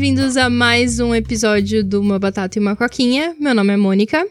[0.00, 3.34] Bem-vindos a mais um episódio do Uma Batata e uma Coquinha.
[3.36, 4.24] Meu nome é Mônica.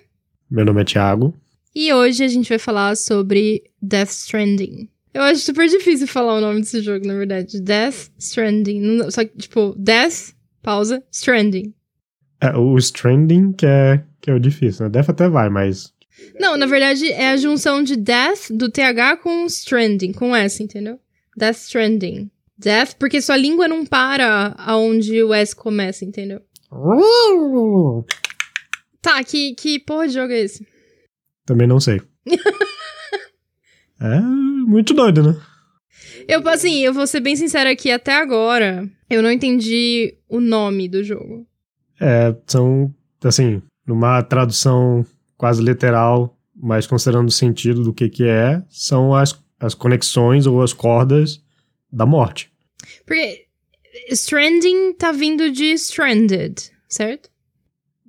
[0.50, 1.34] Meu nome é Thiago.
[1.76, 4.88] E hoje a gente vai falar sobre Death Stranding.
[5.14, 7.60] Eu acho super difícil falar o nome desse jogo, na verdade.
[7.60, 9.11] Death Stranding.
[9.11, 11.74] Só que, tipo, Death, pausa, Stranding.
[12.39, 14.89] É, o Stranding que é, que é o difícil, né?
[14.89, 15.94] Death até vai, mas...
[16.39, 20.97] Não, na verdade é a junção de Death, do TH, com Stranding, com S, entendeu?
[21.36, 22.32] Death Stranding.
[22.57, 26.42] Death, porque sua língua não para aonde o S começa, entendeu?
[29.02, 30.66] Tá, que, que porra de jogo é esse?
[31.46, 32.02] Também não sei.
[34.02, 35.39] é muito doido, né?
[36.28, 40.89] Eu, assim, eu vou ser bem sincera aqui, até agora, eu não entendi o nome
[40.89, 41.47] do jogo.
[42.02, 45.05] É, são, assim, numa tradução
[45.38, 50.61] quase literal, mas considerando o sentido do que que é, são as, as conexões ou
[50.61, 51.41] as cordas
[51.91, 52.52] da morte.
[53.05, 53.47] Porque
[54.11, 57.29] stranding tá vindo de stranded, certo?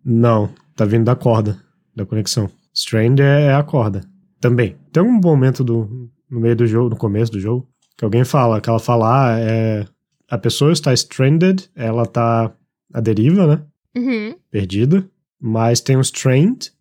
[0.05, 1.63] Não, tá vindo da corda,
[1.95, 2.51] da conexão.
[2.73, 4.03] Strand é, é a corda.
[4.41, 4.77] Também.
[4.93, 8.61] Tem algum momento do, no meio do jogo, no começo do jogo, que alguém fala,
[8.61, 9.85] que ela fala, ah, é,
[10.31, 12.55] a pessoa está stranded, ela tá
[12.93, 13.63] à deriva, né?
[13.97, 14.37] Uhum.
[14.51, 15.09] Perdida.
[15.41, 16.73] Mas tem o strained,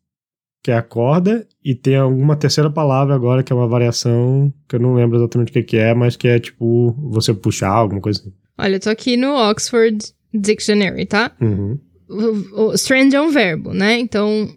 [0.64, 4.76] que é a corda, e tem alguma terceira palavra agora, que é uma variação, que
[4.76, 8.02] eu não lembro exatamente o que, que é, mas que é tipo você puxar, alguma
[8.02, 8.34] coisa assim.
[8.58, 9.98] Olha, eu tô aqui no Oxford
[10.34, 11.32] Dictionary, tá?
[11.40, 11.80] Uhum.
[12.10, 14.00] O, o strand é um verbo, né?
[14.00, 14.50] Então,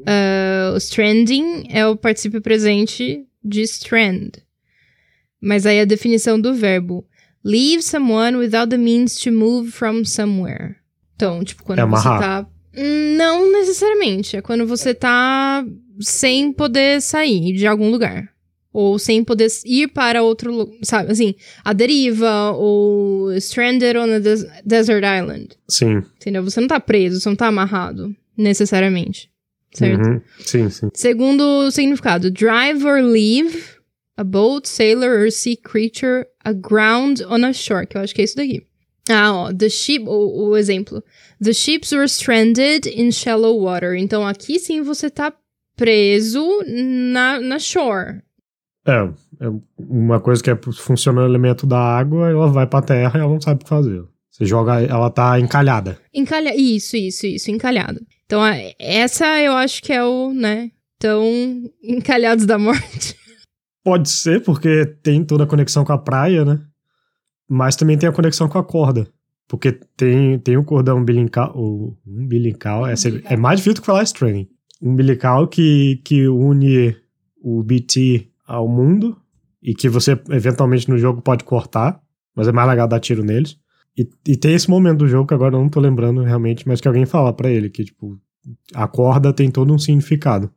[0.00, 4.30] uh, o stranding é o participio presente de strand.
[5.40, 7.06] Mas aí a definição do verbo.
[7.42, 10.76] Leave someone without the means to move from somewhere.
[11.16, 12.46] Então, tipo, quando É você tá.
[12.74, 14.36] Não necessariamente.
[14.36, 15.64] É quando você tá
[16.00, 18.28] sem poder sair de algum lugar.
[18.72, 20.76] Ou sem poder ir para outro lugar.
[20.82, 25.48] Sabe, assim, a deriva, ou stranded on a des- desert island.
[25.68, 26.02] Sim.
[26.16, 26.44] Entendeu?
[26.44, 28.14] Você não tá preso, você não tá amarrado.
[28.36, 29.28] Necessariamente.
[29.74, 30.06] Certo?
[30.08, 30.20] Uhum.
[30.40, 30.88] Sim, sim.
[30.94, 33.60] Segundo significado, drive or leave
[34.16, 38.24] a boat, sailor or sea creature aground on a shore, que eu acho que é
[38.24, 38.64] isso daqui.
[39.08, 41.02] Ah, ó, the ship, o, o exemplo.
[41.42, 43.94] The ships were stranded in shallow water.
[43.94, 45.32] Então aqui sim você tá
[45.76, 48.22] preso na, na shore.
[48.86, 49.08] É,
[49.40, 53.20] é uma coisa que é, funciona o elemento da água, ela vai pra terra e
[53.20, 54.02] ela não sabe o que fazer.
[54.30, 55.98] Você joga, ela tá encalhada.
[56.14, 56.54] Encalha...
[56.54, 58.00] Isso, isso, isso, encalhado.
[58.24, 58.40] Então
[58.78, 61.24] essa eu acho que é o, né, tão
[61.82, 63.16] encalhados da morte.
[63.82, 66.60] Pode ser, porque tem toda a conexão com a praia, né?
[67.52, 69.08] Mas também tem a conexão com a corda.
[69.48, 71.52] Porque tem, tem o cordão umbilical.
[71.56, 72.94] O umbilical é,
[73.24, 74.48] é mais difícil do que falar string.
[74.80, 76.96] Umbilical que, que une
[77.42, 79.16] o BT ao mundo
[79.60, 82.00] e que você eventualmente no jogo pode cortar,
[82.36, 83.58] mas é mais legal dar tiro neles.
[83.98, 86.80] E, e tem esse momento do jogo que agora eu não tô lembrando realmente, mas
[86.80, 88.16] que alguém fala pra ele que, tipo,
[88.72, 90.48] a corda tem todo um significado.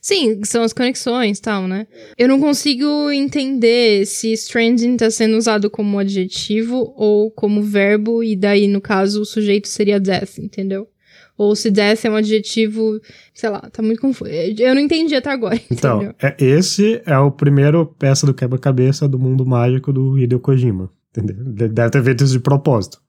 [0.00, 1.86] Sim, são as conexões e tal, né?
[2.16, 8.36] Eu não consigo entender se stranding tá sendo usado como adjetivo ou como verbo, e
[8.36, 10.88] daí, no caso, o sujeito seria death, entendeu?
[11.36, 13.00] Ou se death é um adjetivo,
[13.32, 14.30] sei lá, tá muito confuso.
[14.30, 16.14] Eu não entendi até agora, Então, entendeu?
[16.22, 20.88] é, esse é o primeiro peça do quebra-cabeça do mundo mágico do Hideo Kojima.
[21.10, 21.36] Entendeu?
[21.68, 23.00] Deve ter feito isso de propósito.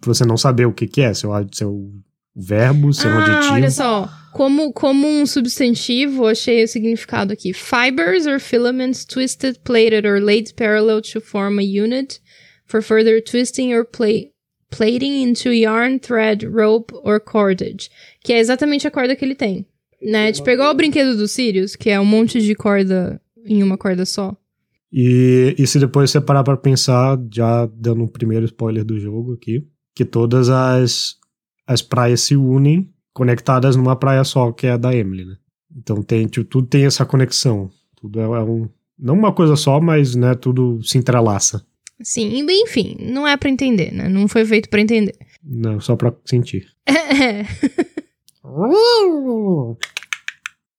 [0.00, 1.90] Pra você não saber o que, que é, se o, se é o
[2.34, 3.54] verbo, se é um ah, adjetivo.
[3.54, 4.08] olha só.
[4.32, 7.52] Como, como um substantivo, achei o significado aqui.
[7.52, 12.20] Fibers or filaments twisted, plated or laid parallel to form a unit
[12.64, 14.30] for further twisting or pla
[14.70, 17.90] plating into yarn, thread, rope or cordage.
[18.24, 19.66] Que é exatamente a corda que ele tem.
[20.00, 20.32] Né?
[20.32, 24.06] Tipo, igual o brinquedo dos Sirius, que é um monte de corda em uma corda
[24.06, 24.34] só.
[24.90, 29.34] E, e se depois você parar pra pensar, já dando um primeiro spoiler do jogo
[29.34, 31.16] aqui, que todas as,
[31.66, 35.36] as praias se unem conectadas numa praia só, que é a da Emily, né?
[35.76, 37.70] Então tem, tipo, tudo tem essa conexão.
[37.96, 38.68] Tudo é, é um.
[38.98, 41.64] Não uma coisa só, mas né, tudo se entrelaça.
[42.02, 44.08] Sim, enfim, não é pra entender, né?
[44.08, 45.14] Não foi feito pra entender.
[45.42, 46.66] Não, só pra sentir.
[46.86, 47.42] É.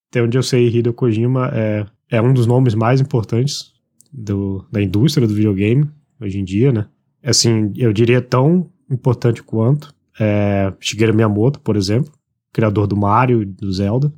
[0.10, 3.74] Até onde eu sei, Hideo Kojima é, é um dos nomes mais importantes
[4.12, 5.90] do, da indústria do videogame
[6.22, 6.88] hoje em dia, né?
[7.24, 12.12] Assim, eu diria tão importante quanto é, Shigeru Miyamoto, por exemplo,
[12.54, 14.14] criador do Mario e do Zelda,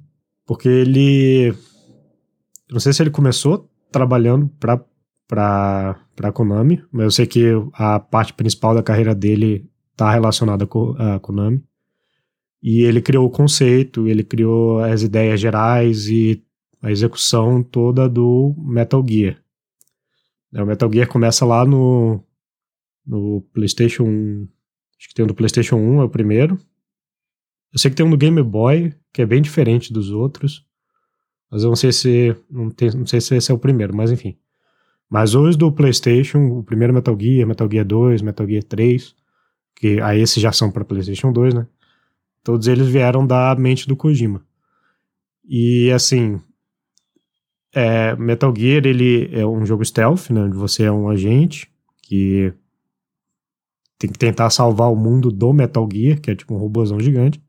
[0.46, 1.54] porque ele...
[2.70, 4.84] Não sei se ele começou trabalhando pra,
[5.28, 10.68] pra, pra Konami, mas eu sei que a parte principal da carreira dele tá relacionada
[10.68, 11.64] com a Konami.
[12.62, 16.44] E ele criou o conceito, ele criou as ideias gerais e
[16.82, 19.42] a execução toda do Metal Gear.
[20.54, 22.24] O Metal Gear começa lá no,
[23.06, 24.48] no PlayStation
[25.06, 26.60] Acho que tem o do PlayStation 1, é o primeiro.
[27.76, 30.66] Eu sei que tem um do Game Boy, que é bem diferente dos outros.
[31.52, 32.34] Mas eu não sei se.
[32.50, 34.38] Não, tem, não sei se esse é o primeiro, mas enfim.
[35.10, 39.14] Mas os do PlayStation, o primeiro Metal Gear, Metal Gear 2, Metal Gear 3,
[39.76, 41.68] que aí esses já são para PlayStation 2, né?
[42.42, 44.42] Todos eles vieram da mente do Kojima.
[45.44, 46.40] E assim,
[47.74, 50.42] é, Metal Gear ele é um jogo stealth, né?
[50.44, 51.70] Onde você é um agente
[52.02, 52.54] que
[54.00, 57.45] tem que tentar salvar o mundo do Metal Gear, que é tipo um robôzão gigante.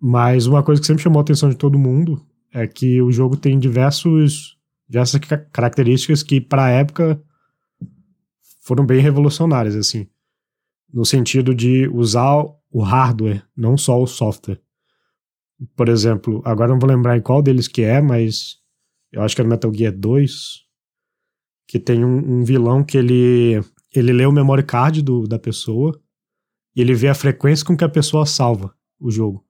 [0.00, 3.36] Mas uma coisa que sempre chamou a atenção de todo mundo é que o jogo
[3.36, 4.56] tem diversos,
[4.88, 5.20] diversas
[5.52, 7.22] características que, para a época,
[8.62, 10.08] foram bem revolucionárias, assim.
[10.92, 14.60] No sentido de usar o hardware, não só o software.
[15.76, 18.56] Por exemplo, agora não vou lembrar em qual deles que é, mas
[19.12, 20.32] eu acho que é no Metal Gear 2,
[21.66, 23.60] que tem um, um vilão que ele,
[23.94, 26.00] ele lê o memory card do, da pessoa
[26.74, 29.44] e ele vê a frequência com que a pessoa salva o jogo.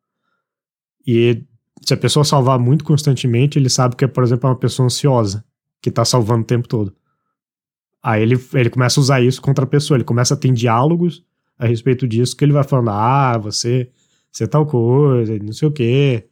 [1.06, 1.42] E
[1.82, 5.44] se a pessoa salvar muito constantemente, ele sabe que, por exemplo, é uma pessoa ansiosa,
[5.82, 6.94] que tá salvando o tempo todo.
[8.02, 11.24] Aí ele, ele começa a usar isso contra a pessoa, ele começa a ter diálogos
[11.58, 13.90] a respeito disso, que ele vai falando, ah, você,
[14.32, 16.26] você é tal coisa, não sei o quê.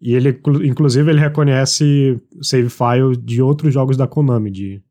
[0.00, 4.82] E ele, inclusive, ele reconhece save file de outros jogos da Konami, de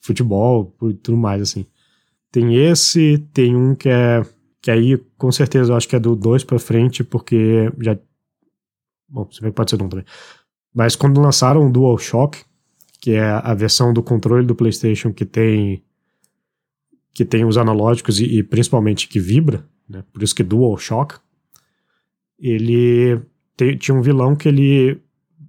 [0.00, 1.66] futebol tudo mais, assim.
[2.30, 4.22] Tem esse, tem um que é.
[4.62, 7.98] Que aí, com certeza, eu acho que é do 2 pra frente, porque já
[9.10, 10.04] Bom, você vê que pode ser um também.
[10.72, 12.44] Mas quando lançaram o DualShock,
[13.00, 15.82] que é a versão do controle do PlayStation que tem
[17.12, 20.04] que tem os analógicos e, e principalmente que vibra, né?
[20.12, 21.16] Por isso que DualShock.
[22.38, 23.20] Ele
[23.56, 25.02] te, tinha um vilão que ele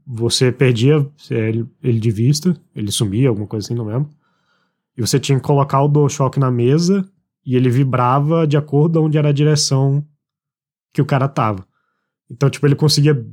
[0.05, 4.09] você perdia ele, ele, de vista, ele sumia, alguma coisa assim, não lembro.
[4.97, 7.07] E você tinha que colocar o DualShock na mesa
[7.45, 10.05] e ele vibrava de acordo com onde era a direção
[10.93, 11.65] que o cara tava.
[12.29, 13.25] Então, tipo, ele conseguia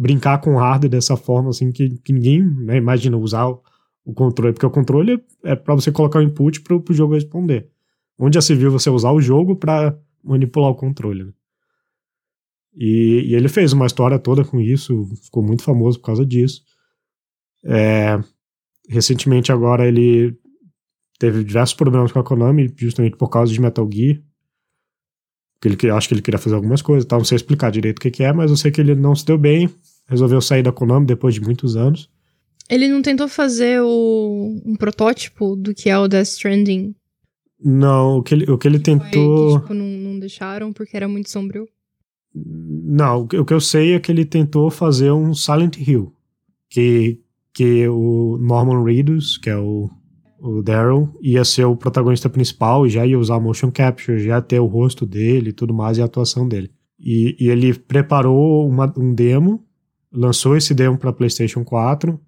[0.00, 3.62] brincar com o hardware dessa forma, assim, que, que ninguém né, imagina usar o,
[4.02, 7.68] o, controle, porque o controle é para você colocar o input para o jogo responder.
[8.18, 9.94] Onde já se viu você usar o jogo para
[10.24, 11.24] manipular o controle.
[11.24, 11.32] Né?
[12.74, 16.62] E, e, ele fez uma história toda com isso, ficou muito famoso por causa disso.
[17.62, 18.18] É,
[18.88, 20.34] recentemente agora ele
[21.18, 24.18] teve diversos problemas com a Konami, justamente por causa de Metal Gear.
[25.60, 27.18] Que ele, acho que ele queria fazer algumas coisas, tá?
[27.18, 29.26] não sei explicar direito o que, que é, mas eu sei que ele não se
[29.26, 29.68] deu bem,
[30.10, 32.10] resolveu sair da Konami depois de muitos anos.
[32.68, 36.94] Ele não tentou fazer o, um protótipo do que é o Death Stranding?
[37.62, 39.54] Não, o que ele, o que ele tentou.
[39.54, 41.68] Que, tipo, não, não deixaram porque era muito sombrio?
[42.34, 46.12] Não, o que eu sei é que ele tentou fazer um Silent Hill.
[46.68, 47.20] Que,
[47.52, 49.90] que o Norman Reedus, que é o,
[50.38, 54.42] o Daryl, ia ser o protagonista principal e já ia usar motion capture, já ia
[54.42, 56.70] ter o rosto dele e tudo mais e a atuação dele.
[56.98, 59.66] E, e ele preparou uma, um demo
[60.12, 62.20] lançou esse demo para PlayStation 4.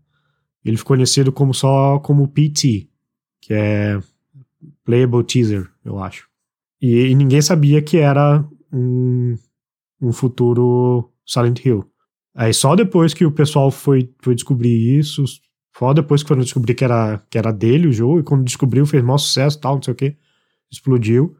[0.64, 2.88] Ele ficou conhecido como só como PT,
[3.40, 4.00] que é
[4.84, 6.28] Playable Teaser, eu acho.
[6.80, 9.36] E, e ninguém sabia que era um,
[10.00, 11.84] um futuro Silent Hill.
[12.34, 15.24] Aí só depois que o pessoal foi, foi descobrir isso,
[15.76, 18.86] só depois que foram descobrir que era, que era dele o jogo, e quando descobriu
[18.86, 20.16] fez maior sucesso tal, não sei o que,
[20.70, 21.36] explodiu.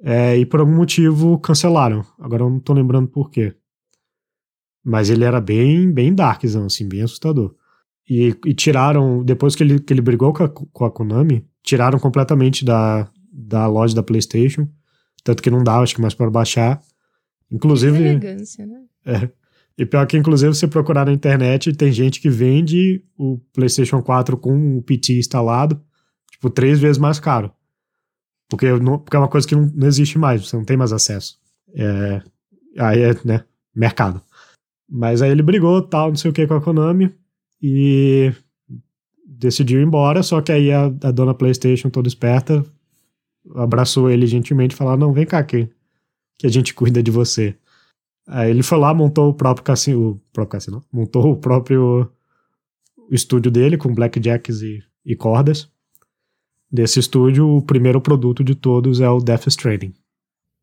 [0.00, 2.04] É, e por algum motivo cancelaram.
[2.18, 3.54] Agora eu não tô lembrando por quê.
[4.84, 7.54] Mas ele era bem, bem darkzão, assim, bem assustador.
[8.08, 11.98] E, e, tiraram, depois que ele, que ele brigou com a, com a Konami, tiraram
[11.98, 14.68] completamente da, da loja da PlayStation.
[15.22, 16.80] Tanto que não dá, acho que mais para baixar.
[17.50, 17.96] Inclusive.
[17.96, 18.82] Que elegância, né?
[19.06, 19.30] É.
[19.76, 24.36] E pior que, inclusive, você procurar na internet, tem gente que vende o PlayStation 4
[24.36, 25.82] com o PT instalado,
[26.30, 27.50] tipo, três vezes mais caro.
[28.48, 30.92] Porque, não, porque é uma coisa que não, não existe mais, você não tem mais
[30.92, 31.38] acesso.
[31.74, 32.22] É,
[32.78, 34.22] aí é, né, mercado.
[34.88, 37.14] Mas aí ele brigou, tal, não sei o que com a Konami
[37.62, 38.32] e
[39.26, 42.64] decidiu ir embora, só que aí a, a dona PlayStation, toda esperta,
[43.54, 45.68] abraçou ele gentilmente e falou: Não, vem cá aqui,
[46.38, 47.56] que a gente cuida de você.
[48.26, 52.10] Aí ele foi lá, montou o próprio cassino, o próprio cassino, montou o próprio
[53.10, 55.68] estúdio dele com blackjacks e, e cordas.
[56.70, 59.94] Desse estúdio, o primeiro produto de todos é o Death Stranding.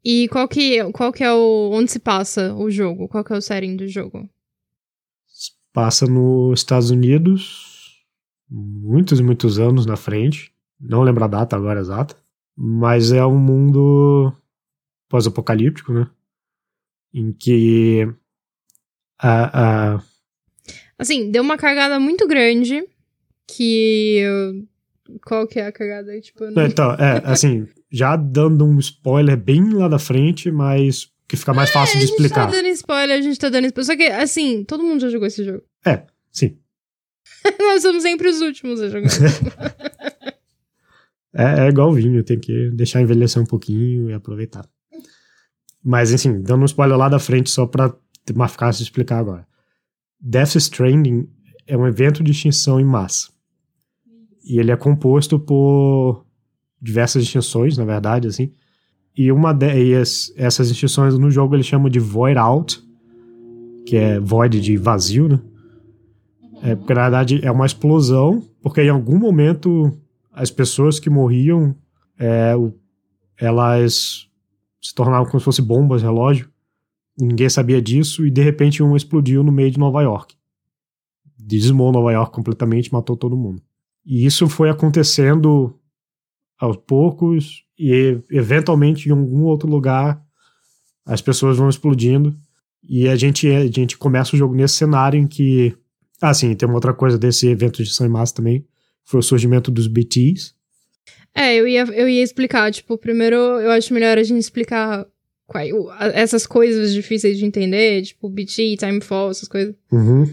[0.03, 1.69] E qual que, qual que é o.
[1.71, 3.07] onde se passa o jogo?
[3.07, 4.27] Qual que é o setting do jogo?
[5.71, 8.03] Passa nos Estados Unidos,
[8.49, 10.51] muitos e muitos anos na frente.
[10.79, 12.15] Não lembro a data agora exata.
[12.57, 14.33] Mas é um mundo
[15.07, 16.09] pós-apocalíptico, né?
[17.13, 18.07] Em que
[19.19, 20.03] a, a.
[20.97, 22.83] Assim, deu uma cargada muito grande
[23.47, 24.65] que
[25.25, 26.19] qual que é a cagada.
[26.19, 26.65] Tipo, não...
[26.65, 31.71] Então, é, assim, já dando um spoiler bem lá da frente, mas que fica mais
[31.71, 32.41] fácil de explicar.
[32.41, 33.85] A gente tá dando spoiler, a gente tá dando spoiler.
[33.85, 35.63] Só que, assim, todo mundo já jogou esse jogo.
[35.83, 36.59] É, sim.
[37.59, 39.09] Nós somos sempre os últimos a jogar.
[41.33, 44.69] é, é igual vinho, tem que deixar envelhecer um pouquinho e aproveitar.
[45.83, 47.91] Mas, assim, dando um spoiler lá da frente só pra
[48.23, 49.47] ter mais fácil de explicar agora.
[50.19, 51.27] Death Stranding
[51.65, 53.31] é um evento de extinção em massa.
[54.43, 56.25] E ele é composto por
[56.81, 58.51] diversas extinções, na verdade, assim.
[59.15, 62.81] E uma dessas essas extinções no jogo ele chama de Void Out,
[63.85, 65.39] que é void de vazio, né?
[66.63, 69.91] É, porque na verdade é uma explosão, porque em algum momento
[70.31, 71.75] as pessoas que morriam,
[72.19, 72.53] é,
[73.37, 74.27] elas
[74.81, 76.49] se tornavam como se fossem bombas relógio.
[77.19, 80.35] Ninguém sabia disso e de repente uma explodiu no meio de Nova York.
[81.37, 83.61] Dizimou Nova York completamente, matou todo mundo.
[84.05, 85.77] E isso foi acontecendo
[86.57, 90.21] aos poucos e eventualmente em algum outro lugar
[91.03, 92.35] as pessoas vão explodindo
[92.87, 95.75] e a gente a gente começa o jogo nesse cenário em que
[96.21, 98.63] ah sim, tem uma outra coisa desse evento de São Massa também,
[99.03, 100.53] foi o surgimento dos BTs.
[101.33, 105.07] É, eu ia, eu ia explicar, tipo, primeiro eu acho melhor a gente explicar
[105.47, 105.63] qual,
[106.13, 109.73] essas coisas difíceis de entender, tipo BT, Timefall, essas coisas.
[109.91, 110.31] Uhum.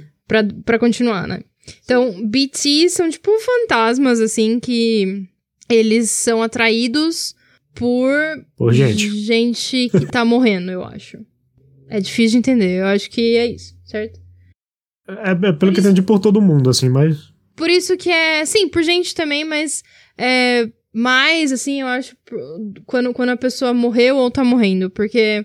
[0.65, 1.41] Pra continuar, né?
[1.85, 5.27] Então, BT são tipo fantasmas, assim, que
[5.69, 7.35] eles são atraídos
[7.75, 8.13] por,
[8.57, 9.09] por gente.
[9.21, 11.19] gente que tá morrendo, eu acho.
[11.89, 14.21] É difícil de entender, eu acho que é isso, certo?
[15.09, 15.89] É, é pelo por que isso...
[15.89, 17.33] entendi por todo mundo, assim, mas.
[17.57, 18.45] Por isso que é.
[18.45, 19.83] Sim, por gente também, mas.
[20.17, 22.17] É, mais, assim, eu acho.
[22.85, 24.91] Quando, quando a pessoa morreu ou tá morrendo.
[24.91, 25.45] Porque.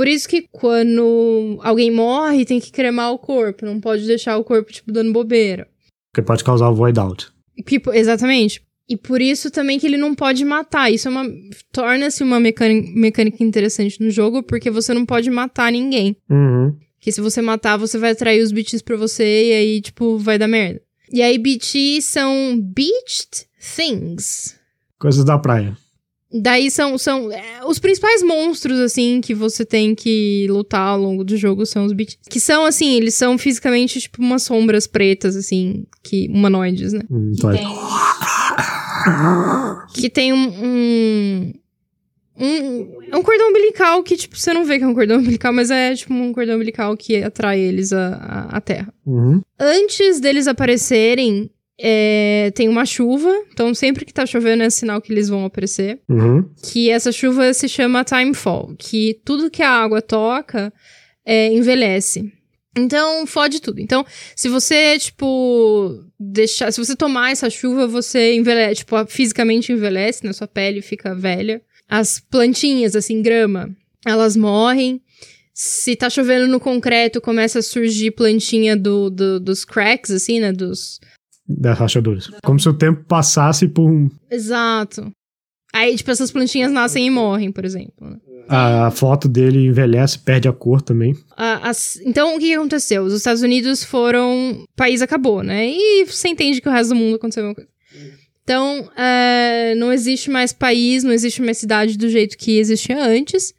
[0.00, 3.66] Por isso que quando alguém morre, tem que cremar o corpo.
[3.66, 5.68] Não pode deixar o corpo, tipo, dando bobeira.
[6.10, 7.26] Porque pode causar void out.
[7.66, 8.62] Tipo, exatamente.
[8.88, 10.90] E por isso também que ele não pode matar.
[10.90, 11.26] Isso é uma.
[11.70, 16.16] torna-se uma mecânica, mecânica interessante no jogo, porque você não pode matar ninguém.
[16.30, 16.74] Uhum.
[16.98, 20.38] Que se você matar, você vai atrair os BTs pra você e aí, tipo, vai
[20.38, 20.80] dar merda.
[21.12, 24.58] E aí, BT são Beached Things.
[24.98, 25.76] Coisas da praia.
[26.32, 31.24] Daí são, são é, os principais monstros, assim, que você tem que lutar ao longo
[31.24, 32.18] do jogo são os BTs.
[32.28, 37.02] Que são, assim, eles são fisicamente, tipo, umas sombras pretas, assim, que humanoides, né?
[37.10, 37.66] Hum, que, tem,
[39.92, 41.52] que tem um, um
[42.40, 45.52] um, é um cordão umbilical que, tipo, você não vê que é um cordão umbilical,
[45.52, 48.92] mas é, tipo, um cordão umbilical que atrai eles à, à, Terra.
[49.04, 49.42] Uhum.
[49.58, 55.12] Antes deles aparecerem, é, tem uma chuva, então sempre que tá chovendo é sinal que
[55.12, 56.00] eles vão aparecer.
[56.08, 56.48] Uhum.
[56.62, 60.72] Que essa chuva se chama Timefall, que tudo que a água toca
[61.24, 62.32] é, envelhece.
[62.76, 63.80] Então, fode tudo.
[63.80, 64.06] Então,
[64.36, 66.70] se você, tipo, deixar.
[66.72, 71.60] Se você tomar essa chuva, você envelhece, tipo, fisicamente envelhece, na sua pele fica velha
[71.90, 73.74] as plantinhas, assim, grama,
[74.06, 75.02] elas morrem.
[75.52, 80.52] Se tá chovendo no concreto, começa a surgir plantinha do, do dos cracks, assim, né?
[80.52, 81.00] Dos.
[81.58, 82.30] Das rachaduras.
[82.44, 84.08] Como se o tempo passasse por um.
[84.30, 85.10] Exato.
[85.72, 88.10] Aí, tipo, essas plantinhas nascem e morrem, por exemplo.
[88.10, 88.16] Né?
[88.48, 91.14] A foto dele envelhece, perde a cor também.
[91.36, 92.00] as...
[92.04, 93.04] Então, o que aconteceu?
[93.04, 94.62] Os Estados Unidos foram.
[94.62, 95.68] O país acabou, né?
[95.68, 97.70] E você entende que o resto do mundo aconteceu a mesma coisa.
[98.42, 103.54] Então, é, não existe mais país, não existe mais cidade do jeito que existia antes.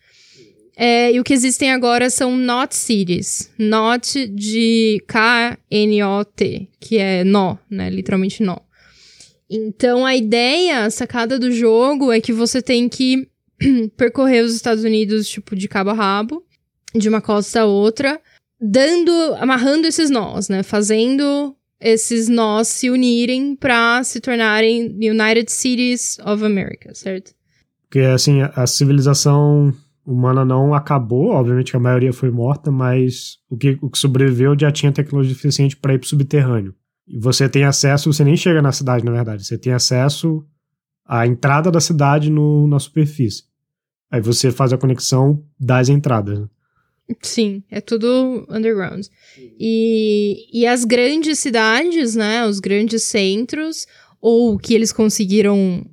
[0.76, 3.52] É, e o que existem agora são not cities.
[3.58, 7.90] Not de K-N-O-T, que é nó, né?
[7.90, 8.58] Literalmente nó.
[9.50, 13.28] Então, a ideia, a sacada do jogo é que você tem que
[13.98, 16.44] percorrer os Estados Unidos, tipo, de cabo a rabo,
[16.96, 18.20] de uma costa a outra,
[18.60, 20.64] dando, amarrando esses nós, né?
[20.64, 27.34] Fazendo esses nós se unirem para se tornarem United Cities of America, certo?
[27.90, 29.74] Porque, assim, a civilização
[30.12, 34.58] humana não acabou, obviamente que a maioria foi morta, mas o que, o que sobreviveu
[34.60, 36.76] já tinha tecnologia suficiente para ir para subterrâneo.
[37.08, 40.46] E você tem acesso, você nem chega na cidade, na verdade, você tem acesso
[41.06, 43.44] à entrada da cidade no, na superfície.
[44.10, 46.40] Aí você faz a conexão das entradas.
[46.40, 46.48] Né?
[47.22, 49.06] Sim, é tudo underground.
[49.60, 52.46] E, e as grandes cidades, né?
[52.46, 53.86] Os grandes centros,
[54.22, 55.86] ou que eles conseguiram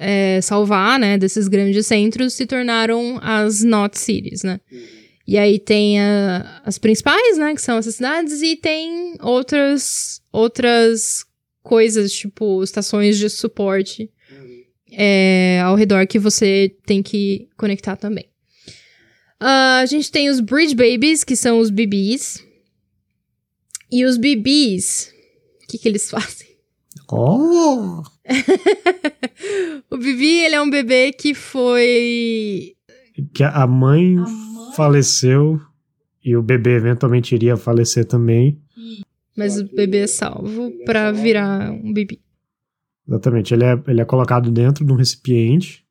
[0.00, 1.18] é, salvar, né?
[1.18, 4.58] Desses grandes centros, se tornaram as not cities, né?
[5.26, 7.54] E aí tem a, as principais, né?
[7.54, 11.24] Que são essas cidades, e tem outras, outras
[11.62, 14.10] coisas, tipo estações de suporte
[14.90, 18.24] é, ao redor que você tem que conectar também.
[19.40, 22.44] Uh, a gente tem os Bridge Babies, que são os bebês.
[23.90, 25.12] E os bebês,
[25.62, 26.49] o que, que eles fazem?
[27.12, 28.02] Oh!
[29.90, 32.74] o Bibi, ele é um bebê que foi.
[33.34, 35.60] Que a mãe, a mãe faleceu
[36.24, 38.60] e o bebê eventualmente iria falecer também.
[39.36, 42.20] Mas o bebê é salvo para virar um Bibi.
[43.06, 43.54] Exatamente.
[43.54, 45.84] Ele é, ele é colocado dentro de um recipiente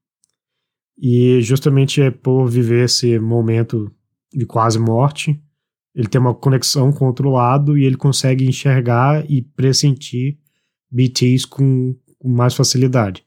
[1.01, 3.91] e justamente é por viver esse momento
[4.33, 5.41] de quase morte,
[5.95, 10.37] ele tem uma conexão com o outro lado e ele consegue enxergar e pressentir
[10.91, 13.23] BTs com, com mais facilidade.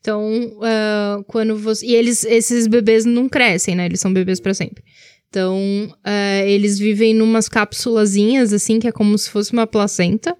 [0.00, 1.86] Então, uh, quando você.
[1.86, 3.86] E eles, esses bebês não crescem, né?
[3.86, 4.84] Eles são bebês para sempre.
[5.30, 5.58] Então,
[5.88, 10.36] uh, eles vivem numas cápsulazinhas, assim, que é como se fosse uma placenta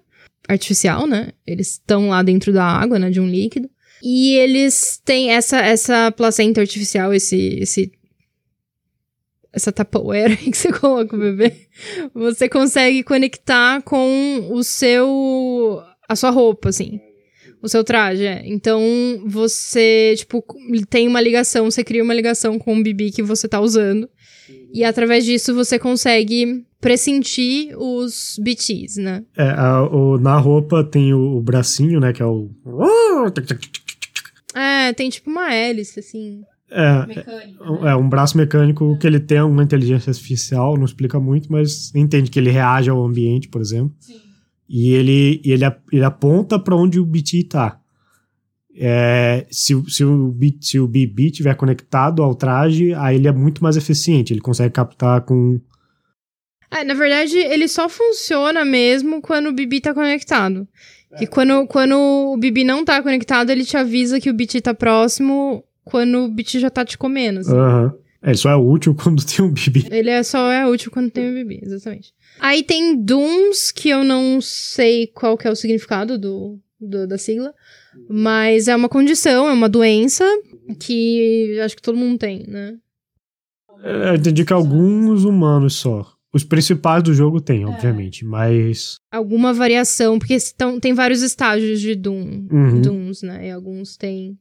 [0.47, 1.31] artificial, né?
[1.45, 3.09] Eles estão lá dentro da água, né?
[3.09, 3.69] De um líquido.
[4.03, 7.91] E eles têm essa, essa placenta artificial, esse, esse
[9.51, 11.55] essa tapoeira que você coloca o bebê,
[12.13, 16.99] você consegue conectar com o seu a sua roupa, assim.
[17.61, 18.43] O seu traje, é.
[18.45, 18.79] Então,
[19.25, 20.43] você, tipo,
[20.89, 24.07] tem uma ligação, você cria uma ligação com o Bibi que você tá usando.
[24.73, 29.23] E através disso você consegue pressentir os BTs, né?
[29.35, 32.51] É, a, o, na roupa tem o, o, bracinho, né, que é o...
[34.53, 36.41] É, tem tipo uma hélice, assim.
[36.69, 37.91] É, mecânico, né?
[37.91, 42.29] é um braço mecânico que ele tem uma inteligência artificial, não explica muito, mas entende
[42.29, 43.95] que ele reage ao ambiente, por exemplo.
[43.99, 44.24] Sim.
[44.67, 47.79] E ele, ele, ele aponta para onde o BT está.
[48.77, 53.63] É, se, se, o, se o BB estiver conectado ao traje, aí ele é muito
[53.63, 54.33] mais eficiente.
[54.33, 55.59] Ele consegue captar com.
[56.69, 60.67] É, na verdade, ele só funciona mesmo quando o BB está conectado.
[61.13, 61.23] É.
[61.23, 64.73] E quando, quando o BB não está conectado, ele te avisa que o BT está
[64.73, 67.39] próximo quando o BT já tá te comendo.
[67.39, 67.53] Assim.
[67.53, 67.91] Uhum.
[68.21, 69.87] Ele só é útil quando tem um BB.
[69.89, 72.13] Ele é, só é útil quando tem um BB, exatamente.
[72.39, 77.17] Aí tem Dooms, que eu não sei qual que é o significado do, do, da
[77.17, 77.53] sigla,
[78.09, 80.25] mas é uma condição, é uma doença
[80.79, 82.75] que acho que todo mundo tem, né?
[83.83, 86.15] É, eu entendi que alguns humanos só.
[86.33, 87.65] Os principais do jogo tem, é.
[87.65, 88.97] obviamente, mas.
[89.09, 92.81] Alguma variação, porque estão, tem vários estágios de Doom, uhum.
[92.81, 93.47] Dooms, né?
[93.47, 94.37] E alguns têm.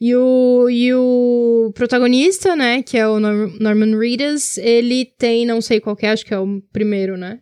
[0.00, 5.80] E o, e o protagonista, né, que é o Norman Reedus, ele tem, não sei
[5.80, 7.40] qual que é, acho que é o primeiro, né?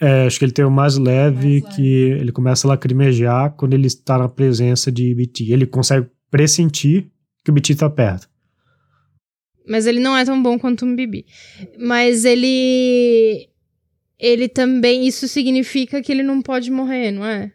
[0.00, 1.86] É, acho que ele tem o mais leve, mais que
[2.20, 5.52] ele começa a lacrimejar quando ele está na presença de BT.
[5.52, 7.06] Ele consegue pressentir
[7.42, 8.28] que o BT está perto.
[9.66, 11.26] Mas ele não é tão bom quanto um Bibi.
[11.78, 13.48] Mas ele.
[14.18, 15.06] Ele também.
[15.06, 17.52] Isso significa que ele não pode morrer, não é?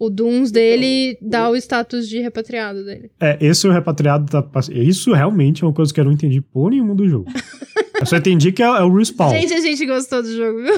[0.00, 3.10] O Duns dele então, dá o status de repatriado dele.
[3.20, 4.42] É, esse o repatriado da.
[4.72, 7.30] Isso realmente é uma coisa que eu não entendi por nenhuma do jogo.
[8.00, 9.28] eu só entendi que é, é, o respawn.
[9.28, 10.74] Gente, a gente gostou do jogo, viu?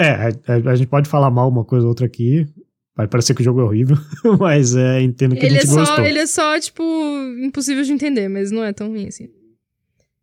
[0.00, 2.46] é, a, a, a, gente pode falar mal uma coisa ou outra aqui.
[2.96, 3.96] Vai parecer que o jogo é horrível,
[4.40, 6.04] mas é, entendo que ele a gente é só, gostou.
[6.04, 6.82] Ele é só, tipo,
[7.42, 9.28] impossível de entender, mas não é tão ruim assim.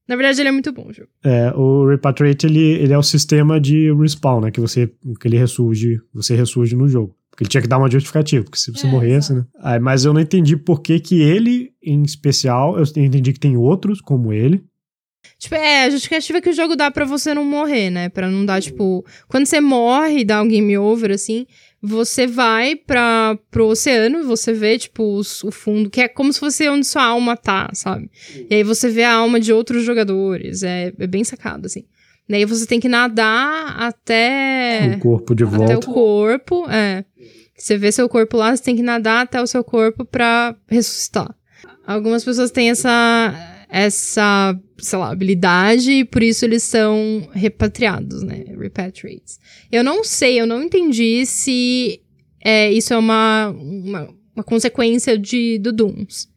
[0.07, 1.09] Na verdade, ele é muito bom o jogo.
[1.23, 4.49] É, o Repatriate, ele, ele é o sistema de respawn, né?
[4.49, 4.87] Que você
[5.19, 7.15] que ele ressurge, você ressurge no jogo.
[7.39, 9.45] Porque ele tinha que dar uma justificativa, porque se você é, morresse, né?
[9.61, 13.55] Aí, mas eu não entendi por que que ele, em especial, eu entendi que tem
[13.55, 14.61] outros como ele.
[15.37, 18.09] Tipo, é, a justificativa que o jogo dá para você não morrer, né?
[18.09, 19.05] Pra não dar, tipo...
[19.29, 21.45] Quando você morre e dá um game over, assim,
[21.81, 26.41] você vai para pro oceano, você vê, tipo, os, o fundo, que é como se
[26.41, 28.11] fosse onde sua alma tá, sabe?
[28.49, 31.85] E aí você vê a alma de outros jogadores, é, é bem sacado, assim.
[32.29, 34.97] Daí você tem que nadar até.
[34.97, 35.73] O corpo de volta.
[35.73, 37.03] Até o corpo, é.
[37.59, 41.35] Você vê seu corpo lá, você tem que nadar até o seu corpo pra ressuscitar.
[41.85, 48.45] Algumas pessoas têm essa, essa, sei lá, habilidade e por isso eles são repatriados, né?
[48.57, 49.39] Repatriates.
[49.69, 52.01] Eu não sei, eu não entendi se
[52.41, 56.29] é, isso é uma, uma, uma consequência de, do Dooms.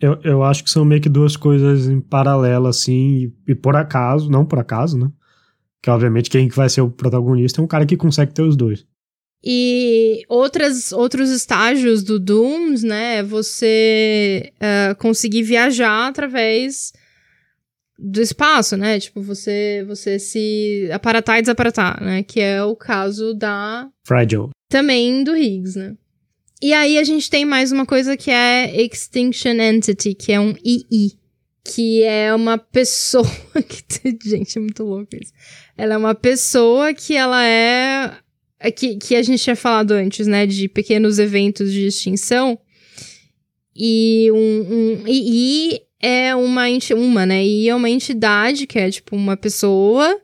[0.00, 3.74] Eu, eu acho que são meio que duas coisas em paralelo, assim, e, e por
[3.74, 5.10] acaso, não por acaso, né?
[5.82, 8.86] Que obviamente quem vai ser o protagonista é um cara que consegue ter os dois.
[9.44, 13.18] E outras, outros estágios do Dooms, né?
[13.18, 16.92] É você uh, conseguir viajar através
[17.98, 19.00] do espaço, né?
[19.00, 22.22] Tipo, você, você se aparatar e desaparatar, né?
[22.22, 23.88] Que é o caso da...
[24.04, 24.50] Fragile.
[24.68, 25.96] Também do Higgs, né?
[26.62, 30.54] E aí a gente tem mais uma coisa que é Extinction Entity, que é um
[30.64, 31.18] II.
[31.64, 33.26] Que é uma pessoa.
[34.24, 35.32] gente, é muito louco isso.
[35.76, 38.16] Ela é uma pessoa que ela é.
[38.62, 40.46] É que, que a gente tinha falado antes, né?
[40.46, 42.58] De pequenos eventos de extinção.
[43.74, 46.64] E um, um II é uma,
[46.96, 47.44] uma, né?
[47.44, 50.16] E é uma entidade que é tipo uma pessoa,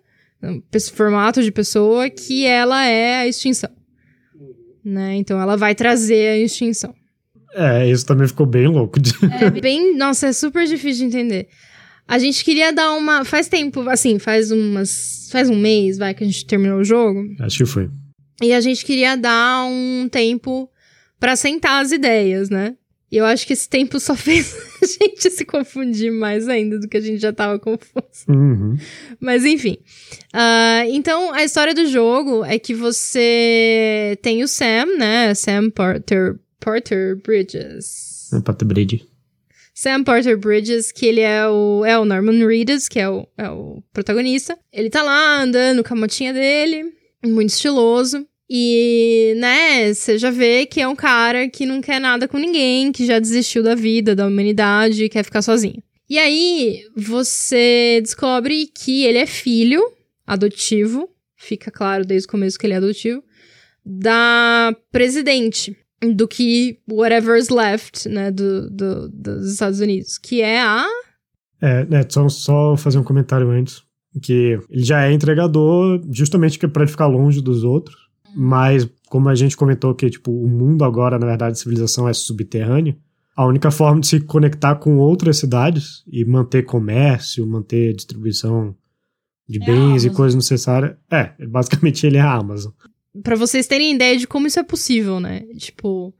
[0.42, 0.62] um
[0.94, 3.70] formato de pessoa, que ela é a extinção
[4.88, 5.16] né?
[5.16, 6.94] Então ela vai trazer a extinção.
[7.54, 8.98] É, isso também ficou bem louco.
[8.98, 9.12] De...
[9.40, 9.96] É bem.
[9.96, 11.48] Nossa, é super difícil de entender.
[12.06, 13.24] A gente queria dar uma.
[13.24, 15.28] Faz tempo, assim, faz umas.
[15.30, 17.22] Faz um mês, vai, que a gente terminou o jogo.
[17.40, 17.90] Acho que foi.
[18.42, 20.70] E a gente queria dar um tempo
[21.18, 22.76] para sentar as ideias, né?
[23.10, 26.88] E eu acho que esse tempo só fez a gente se confundir mais ainda do
[26.88, 28.26] que a gente já tava confuso.
[28.28, 28.76] Uhum.
[29.18, 29.78] Mas enfim.
[30.34, 35.34] Uh, então, a história do jogo é que você tem o Sam, né?
[35.34, 38.30] Sam Porter, Porter Bridges.
[38.32, 39.08] É Porter Bridge.
[39.74, 43.48] Sam Porter Bridges, que ele é o, é o Norman Reedus, que é o, é
[43.48, 44.58] o protagonista.
[44.72, 46.92] Ele tá lá andando com a motinha dele,
[47.24, 48.26] muito estiloso.
[48.50, 52.90] E, né, você já vê que é um cara que não quer nada com ninguém,
[52.90, 55.82] que já desistiu da vida, da humanidade quer ficar sozinho.
[56.08, 59.82] E aí, você descobre que ele é filho
[60.26, 63.22] adotivo, fica claro desde o começo que ele é adotivo,
[63.84, 65.76] da presidente
[66.14, 70.86] do que whatever's left, né, do, do, dos Estados Unidos, que é a...
[71.60, 73.82] É, né, só, só fazer um comentário antes,
[74.22, 79.34] que ele já é entregador justamente para ele ficar longe dos outros, mas, como a
[79.34, 82.96] gente comentou que, tipo, o mundo agora, na verdade, a civilização é subterrânea,
[83.38, 88.74] a única forma de se conectar com outras cidades e manter comércio, manter distribuição
[89.48, 90.96] de É bens e coisas necessárias.
[91.08, 92.72] É, basicamente ele é a Amazon.
[93.22, 95.42] Pra vocês terem ideia de como isso é possível, né?
[95.56, 96.12] Tipo,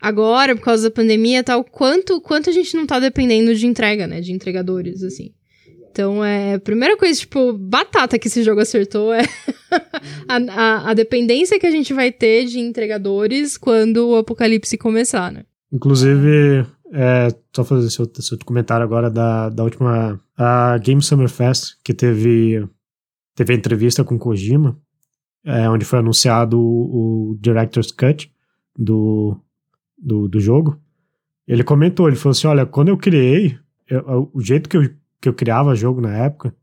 [0.00, 3.66] agora, por causa da pandemia e tal, quanto, quanto a gente não tá dependendo de
[3.66, 4.20] entrega, né?
[4.20, 5.32] De entregadores, assim.
[5.94, 6.58] Então, é.
[6.58, 9.22] Primeira coisa, tipo, batata que esse jogo acertou é
[10.28, 15.30] a, a, a dependência que a gente vai ter de entregadores quando o apocalipse começar,
[15.30, 15.44] né?
[15.72, 21.74] Inclusive, é, só fazer esse outro comentário agora da, da última a Game Summer Fest,
[21.84, 22.66] que teve,
[23.36, 24.76] teve a entrevista com Kojima,
[25.44, 28.28] é, onde foi anunciado o, o Director's Cut
[28.76, 29.36] do,
[29.96, 30.76] do, do jogo.
[31.46, 33.56] Ele comentou, ele falou assim, olha, quando eu criei,
[33.88, 34.90] eu- o jeito que eu,
[35.24, 36.54] que eu criava jogo na época,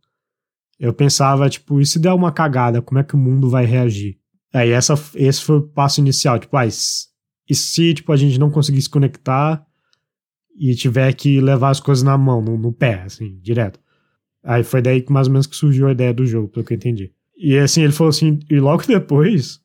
[0.79, 4.19] eu pensava, tipo, e se der uma cagada, como é que o mundo vai reagir?
[4.53, 6.71] Aí essa, esse foi o passo inicial, tipo, ah, e
[7.55, 9.65] se- tipo, a gente não conseguir se conectar
[10.55, 13.79] e tiver que levar as coisas na mão, no, no pé, assim, direto.
[14.43, 16.73] Aí foi daí que mais ou menos que surgiu a ideia do jogo, pelo que
[16.73, 17.11] eu entendi.
[17.37, 19.59] E assim, ele falou assim, e logo depois,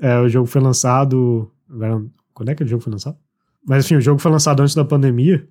[0.00, 1.52] é, o jogo foi lançado.
[1.68, 3.16] Agora, quando é que o jogo foi lançado?
[3.64, 5.46] Mas enfim, o jogo foi lançado antes da pandemia.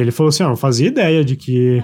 [0.00, 1.82] Ele falou assim: ó, não fazia ideia de que.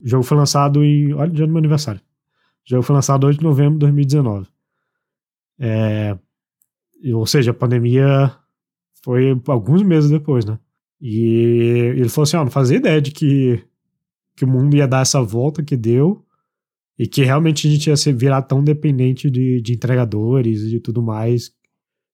[0.00, 1.12] O jogo foi lançado em.
[1.12, 2.00] Olha o dia do meu aniversário.
[2.00, 4.48] O jogo foi lançado 8 de novembro de 2019.
[5.58, 6.16] É,
[7.12, 8.34] ou seja, a pandemia
[9.02, 10.58] foi alguns meses depois, né?
[11.00, 13.62] E ele falou assim: ó, não fazia ideia de que,
[14.34, 16.24] que o mundo ia dar essa volta que deu
[16.98, 20.80] e que realmente a gente ia se virar tão dependente de, de entregadores e de
[20.80, 21.52] tudo mais.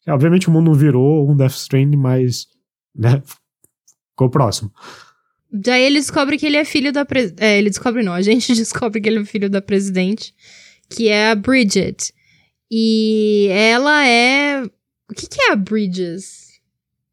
[0.08, 2.48] Obviamente o mundo não virou um Death Stranding, mas
[2.94, 3.22] né,
[4.14, 4.72] ficou próximo.
[5.52, 7.04] Daí ele descobre que ele é filho da.
[7.04, 7.34] Pre...
[7.38, 10.34] É, ele descobre não, a gente descobre que ele é filho da presidente,
[10.88, 12.12] que é a Bridget.
[12.70, 14.62] E ela é.
[15.10, 16.60] O que, que é a Bridges?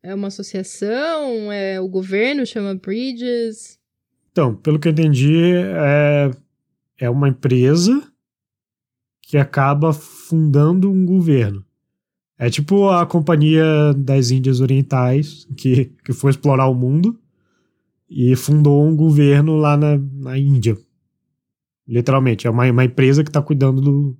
[0.01, 1.51] É uma associação?
[1.51, 3.79] É o governo chama Bridges?
[4.31, 6.31] Então, pelo que eu entendi, é,
[6.97, 8.01] é uma empresa
[9.21, 11.63] que acaba fundando um governo.
[12.41, 17.15] É tipo a Companhia das Índias Orientais, que, que foi explorar o mundo
[18.09, 20.75] e fundou um governo lá na, na Índia.
[21.87, 24.17] Literalmente, é uma, uma empresa que está cuidando do,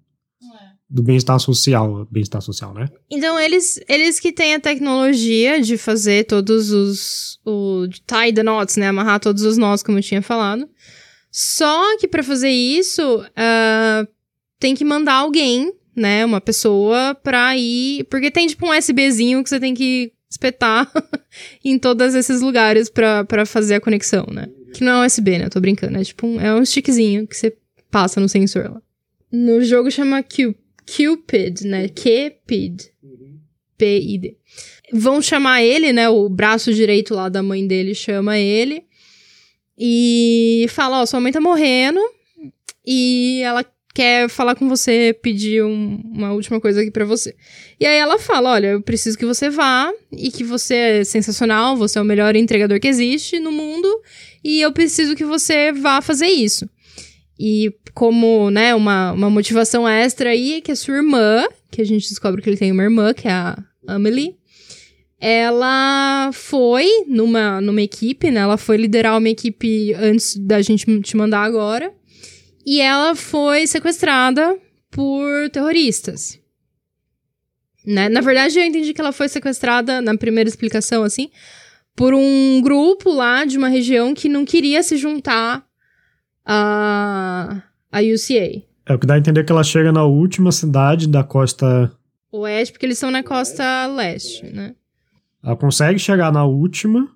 [0.87, 2.07] do bem-estar social.
[2.11, 2.89] Bem-estar social, né?
[3.09, 7.39] Então, eles, eles que têm a tecnologia de fazer todos os.
[7.43, 8.89] O, de tie the knots, né?
[8.89, 10.69] Amarrar todos os nós, como eu tinha falado.
[11.31, 13.01] Só que pra fazer isso,
[13.35, 14.05] ah,
[14.59, 16.23] tem que mandar alguém, né?
[16.25, 18.03] Uma pessoa pra ir.
[18.05, 20.91] Porque tem tipo um USBzinho que você tem que espetar
[21.63, 24.47] em todos esses lugares pra, fazer a conexão, né?
[24.73, 25.49] Que não é USB, né?
[25.49, 25.97] Tô brincando.
[25.97, 27.55] É tipo um, é um stickzinho que você
[27.89, 28.81] passa no sensor lá.
[29.31, 31.87] No jogo chama Cu- Cupid, né?
[31.89, 32.89] Cupid.
[33.77, 34.37] P-I-D.
[34.93, 36.07] Vão chamar ele, né?
[36.09, 38.83] O braço direito lá da mãe dele chama ele.
[39.77, 41.99] E fala: Ó, sua mãe tá morrendo.
[42.85, 47.35] E ela quer falar com você, pedir um- uma última coisa aqui pra você.
[47.79, 51.75] E aí ela fala: Olha, eu preciso que você vá e que você é sensacional,
[51.75, 53.87] você é o melhor entregador que existe no mundo.
[54.43, 56.69] E eu preciso que você vá fazer isso.
[57.39, 61.85] E como, né, uma, uma motivação extra aí, é que a sua irmã, que a
[61.85, 64.35] gente descobre que ele tem uma irmã, que é a Amelie,
[65.19, 68.41] ela foi numa, numa equipe, né?
[68.41, 71.93] Ela foi liderar uma equipe antes da gente te mandar agora.
[72.65, 74.57] E ela foi sequestrada
[74.89, 76.39] por terroristas.
[77.85, 78.09] Né?
[78.09, 81.29] Na verdade, eu entendi que ela foi sequestrada, na primeira explicação, assim,
[81.95, 85.65] por um grupo lá de uma região que não queria se juntar
[86.45, 88.63] a, a UCA.
[88.85, 91.91] É o que dá a entender que ela chega na última cidade da costa.
[92.31, 94.75] Oeste, porque eles são na costa leste, né?
[95.43, 97.09] Ela consegue chegar na última,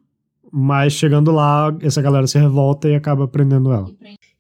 [0.58, 3.92] mas chegando lá, essa galera se revolta e acaba prendendo ela.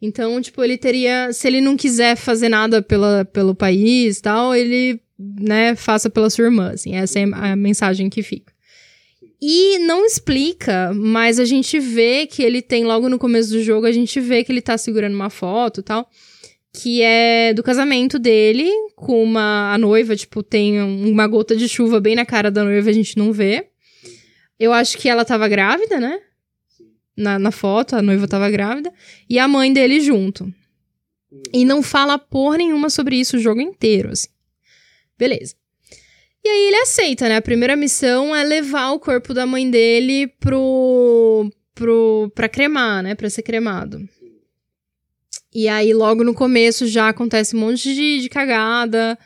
[0.01, 1.33] Então, tipo, ele teria.
[1.33, 6.45] Se ele não quiser fazer nada pela, pelo país tal, ele, né, faça pela sua
[6.45, 6.95] irmã, assim.
[6.95, 8.53] Essa é a mensagem que fica.
[9.41, 13.85] E não explica, mas a gente vê que ele tem, logo no começo do jogo,
[13.85, 16.09] a gente vê que ele tá segurando uma foto tal
[16.77, 22.01] que é do casamento dele com uma a noiva, tipo, tem uma gota de chuva
[22.01, 23.69] bem na cara da noiva, a gente não vê.
[24.59, 26.19] Eu acho que ela tava grávida, né?
[27.15, 28.91] Na, na foto, a noiva tava grávida.
[29.29, 30.53] E a mãe dele junto.
[31.53, 34.29] E não fala porra nenhuma sobre isso o jogo inteiro, assim.
[35.17, 35.55] Beleza.
[36.43, 37.37] E aí ele aceita, né?
[37.37, 41.49] A primeira missão é levar o corpo da mãe dele pro.
[41.73, 43.15] pro pra cremar, né?
[43.15, 44.07] Pra ser cremado.
[45.53, 49.17] E aí, logo no começo, já acontece um monte de, de cagada.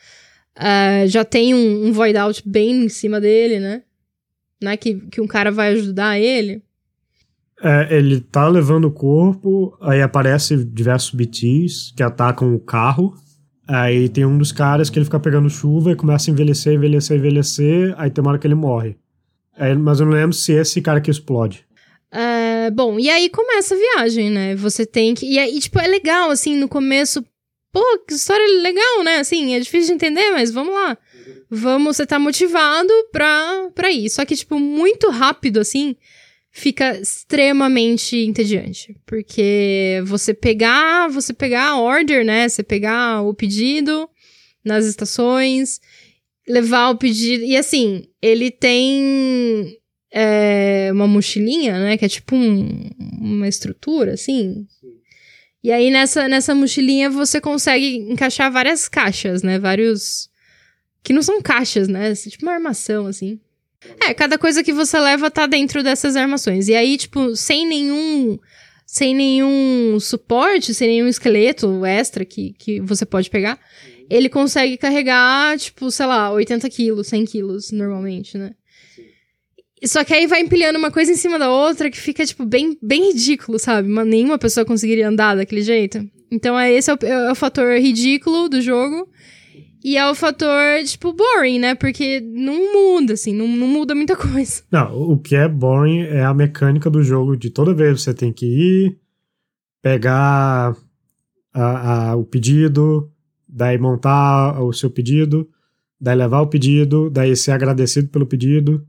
[0.56, 3.84] Uh, já tem um, um void out bem em cima dele, né?
[4.62, 4.78] Né?
[4.78, 6.62] Que, que um cara vai ajudar ele.
[7.62, 13.13] É, ele tá levando o corpo, aí aparece diversos BTs que atacam o carro.
[13.67, 17.17] Aí tem um dos caras que ele fica pegando chuva e começa a envelhecer, envelhecer,
[17.17, 17.93] envelhecer.
[17.98, 18.98] Aí tem uma hora que ele morre.
[19.56, 21.65] Aí, mas eu não lembro se é esse cara que explode.
[22.12, 24.56] Uh, bom, e aí começa a viagem, né?
[24.56, 25.26] Você tem que.
[25.26, 27.24] E aí, tipo, é legal, assim, no começo.
[27.72, 29.17] Pô, que história legal, né?
[29.17, 30.98] Assim, é difícil de entender, mas vamos lá.
[31.50, 34.10] Vamos, você tá motivado pra, pra ir.
[34.10, 35.96] Só que, tipo, muito rápido, assim,
[36.52, 38.96] fica extremamente entediante.
[39.06, 42.48] Porque você pegar, você pegar a order, né?
[42.48, 44.08] Você pegar o pedido
[44.64, 45.80] nas estações,
[46.48, 47.44] levar o pedido.
[47.44, 49.78] E assim, ele tem
[50.12, 51.98] é, uma mochilinha, né?
[51.98, 54.68] Que é tipo um, uma estrutura, assim.
[55.64, 59.60] E aí nessa, nessa mochilinha você consegue encaixar várias caixas, né?
[59.60, 60.29] Vários.
[61.04, 62.12] Que não são caixas, né?
[62.12, 63.40] É tipo uma armação, assim.
[64.02, 66.68] É, cada coisa que você leva tá dentro dessas armações.
[66.68, 68.38] E aí, tipo, sem nenhum.
[68.86, 73.60] Sem nenhum suporte, sem nenhum esqueleto extra que, que você pode pegar,
[74.10, 78.56] ele consegue carregar, tipo, sei lá, 80 quilos, 100 quilos normalmente, né?
[79.86, 82.78] Só que aí vai empilhando uma coisa em cima da outra que fica, tipo, bem,
[82.82, 83.88] bem ridículo, sabe?
[83.88, 86.04] Mas nenhuma pessoa conseguiria andar daquele jeito.
[86.32, 89.08] Então, é, esse é o, é o fator ridículo do jogo.
[89.84, 91.74] E é o fator, tipo, boring, né?
[91.74, 94.62] Porque não muda, assim, não, não muda muita coisa.
[94.72, 98.34] Não, o que é boring é a mecânica do jogo de toda vez você tem
[98.34, 99.00] que ir,
[99.82, 100.76] pegar
[101.54, 103.10] a, a, o pedido,
[103.48, 105.50] daí montar o seu pedido,
[106.00, 108.86] daí levar o pedido, daí ser agradecido pelo pedido,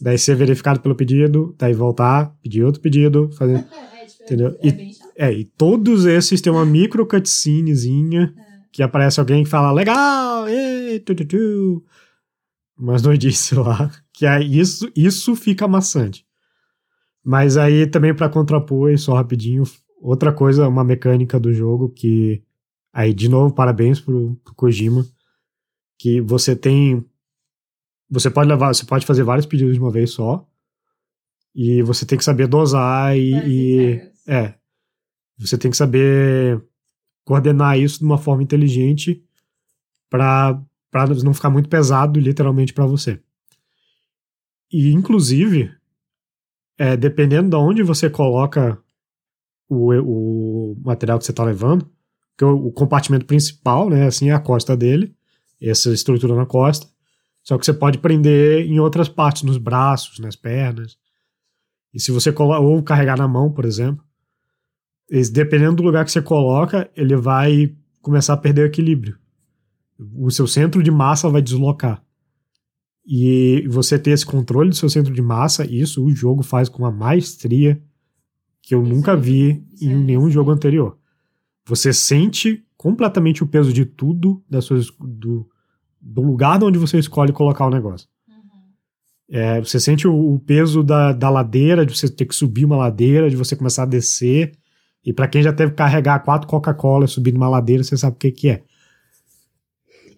[0.00, 3.64] daí ser verificado pelo pedido, daí voltar, pedir outro pedido, fazer.
[3.74, 4.56] é, tipo, entendeu?
[4.62, 8.47] É, e, é, e todos esses têm uma micro cutscenezinha é.
[8.72, 11.84] Que aparece alguém que fala legal, ei, tu, tu, tu.
[12.76, 13.90] Mas não disse lá.
[14.12, 16.26] Que é isso, isso fica maçante.
[17.24, 19.64] Mas aí também para contrapor, só rapidinho,
[20.00, 22.42] outra coisa, uma mecânica do jogo que.
[22.92, 25.06] Aí, de novo, parabéns pro, pro Kojima.
[25.98, 27.04] Que você tem
[28.10, 30.46] você pode levar, você pode fazer vários pedidos de uma vez só.
[31.54, 34.54] E você tem que saber dosar e, e é,
[35.36, 36.62] você tem que saber
[37.28, 39.22] coordenar isso de uma forma inteligente
[40.08, 40.58] para
[41.22, 43.20] não ficar muito pesado literalmente para você.
[44.72, 45.70] E inclusive,
[46.78, 48.82] é, dependendo de onde você coloca
[49.68, 51.86] o, o material que você está levando,
[52.34, 55.14] que o, o, compartimento principal, né, assim é a costa dele,
[55.60, 56.86] essa estrutura na costa.
[57.42, 60.96] Só que você pode prender em outras partes, nos braços, nas pernas.
[61.92, 64.02] E se você ou carregar na mão, por exemplo,
[65.32, 69.18] dependendo do lugar que você coloca, ele vai começar a perder o equilíbrio.
[70.14, 72.02] O seu centro de massa vai deslocar.
[73.06, 76.82] E você ter esse controle do seu centro de massa, isso o jogo faz com
[76.82, 77.80] uma maestria
[78.60, 80.98] que eu nunca vi em nenhum jogo anterior.
[81.64, 85.48] Você sente completamente o peso de tudo das suas, do,
[86.00, 88.06] do lugar onde você escolhe colocar o negócio.
[88.28, 88.34] Uhum.
[89.30, 92.76] É, você sente o, o, peso da, da ladeira, de você ter que subir uma
[92.76, 94.52] ladeira, de você começar a descer.
[95.08, 98.16] E para quem já teve que carregar quatro Coca-Cola e subir numa ladeira, você sabe
[98.16, 98.62] o que, que é.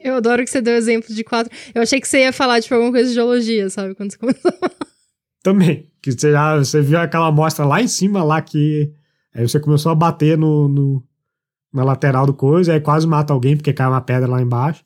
[0.00, 1.56] Eu adoro que você deu exemplo de quatro.
[1.72, 3.94] Eu achei que você ia falar, tipo, alguma coisa de geologia, sabe?
[3.94, 4.52] Quando você começou.
[5.44, 5.88] Também.
[6.02, 8.92] Que você, já, você viu aquela amostra lá em cima, lá que.
[9.32, 11.04] Aí você começou a bater no, no,
[11.72, 14.82] na lateral do coisa, aí quase mata alguém porque cai uma pedra lá embaixo.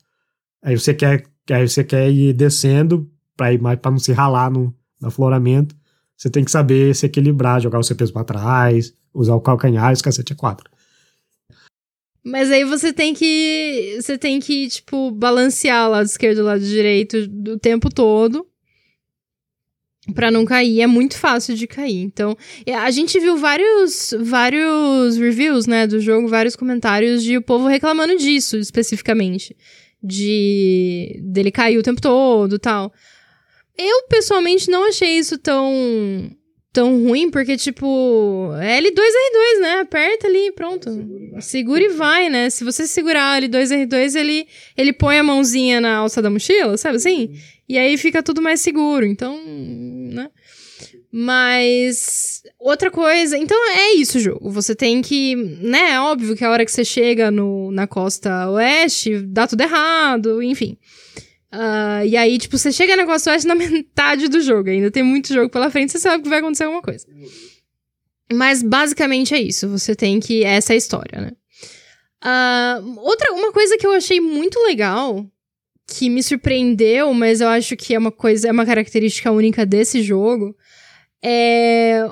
[0.61, 4.13] Aí você quer que aí você quer ir descendo para ir mais para não se
[4.13, 5.75] ralar no, no afloramento.
[6.15, 9.89] Você tem que saber se equilibrar, jogar o seu peso para trás, usar o calcanhar
[9.91, 10.69] e os cacete é 4.
[12.23, 13.97] Mas aí você tem que.
[14.01, 18.45] Você tem que, tipo, balancear o lado esquerdo e o lado direito o tempo todo.
[20.13, 20.81] Pra não cair.
[20.81, 22.01] É muito fácil de cair.
[22.01, 22.35] Então,
[22.81, 28.17] a gente viu vários, vários reviews, né, do jogo, vários comentários de o povo reclamando
[28.17, 29.55] disso, especificamente.
[30.01, 31.19] De.
[31.23, 32.91] dele cair o tempo todo tal.
[33.77, 36.31] Eu, pessoalmente, não achei isso tão
[36.75, 39.79] tão ruim, porque, tipo, é L2, R2, né?
[39.79, 40.89] Aperta ali, pronto.
[41.39, 42.49] Segura e vai, né?
[42.49, 46.97] Se você segurar L2, R2, ele, ele põe a mãozinha na alça da mochila, sabe
[46.97, 47.33] assim?
[47.69, 49.05] E aí fica tudo mais seguro.
[49.05, 50.29] Então, né?
[51.09, 54.49] Mas outra coisa, então é isso jogo.
[54.49, 58.49] Você tem que, né, é óbvio que a hora que você chega no, na costa
[58.49, 60.77] oeste, dá tudo errado, enfim.
[61.55, 64.69] Uh, e aí, tipo, você chega na costa oeste na metade do jogo.
[64.69, 67.07] Ainda tem muito jogo pela frente, você sabe que vai acontecer alguma coisa.
[68.33, 69.69] Mas basicamente é isso.
[69.69, 70.43] Você tem que.
[70.43, 71.31] Essa é a história, né?
[72.23, 75.25] Uh, outra, uma coisa que eu achei muito legal,
[75.87, 80.01] que me surpreendeu, mas eu acho que é uma coisa, é uma característica única desse
[80.01, 80.55] jogo,
[81.23, 82.03] é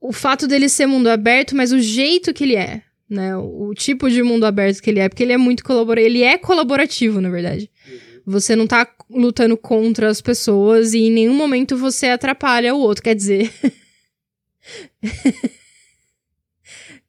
[0.00, 3.36] o fato dele ser mundo aberto, mas o jeito que ele é, né?
[3.36, 6.22] O, o tipo de mundo aberto que ele é, porque ele é muito colaborativo, ele
[6.22, 7.68] é colaborativo, na verdade.
[8.30, 13.02] Você não tá lutando contra as pessoas e em nenhum momento você atrapalha o outro.
[13.02, 13.52] Quer dizer.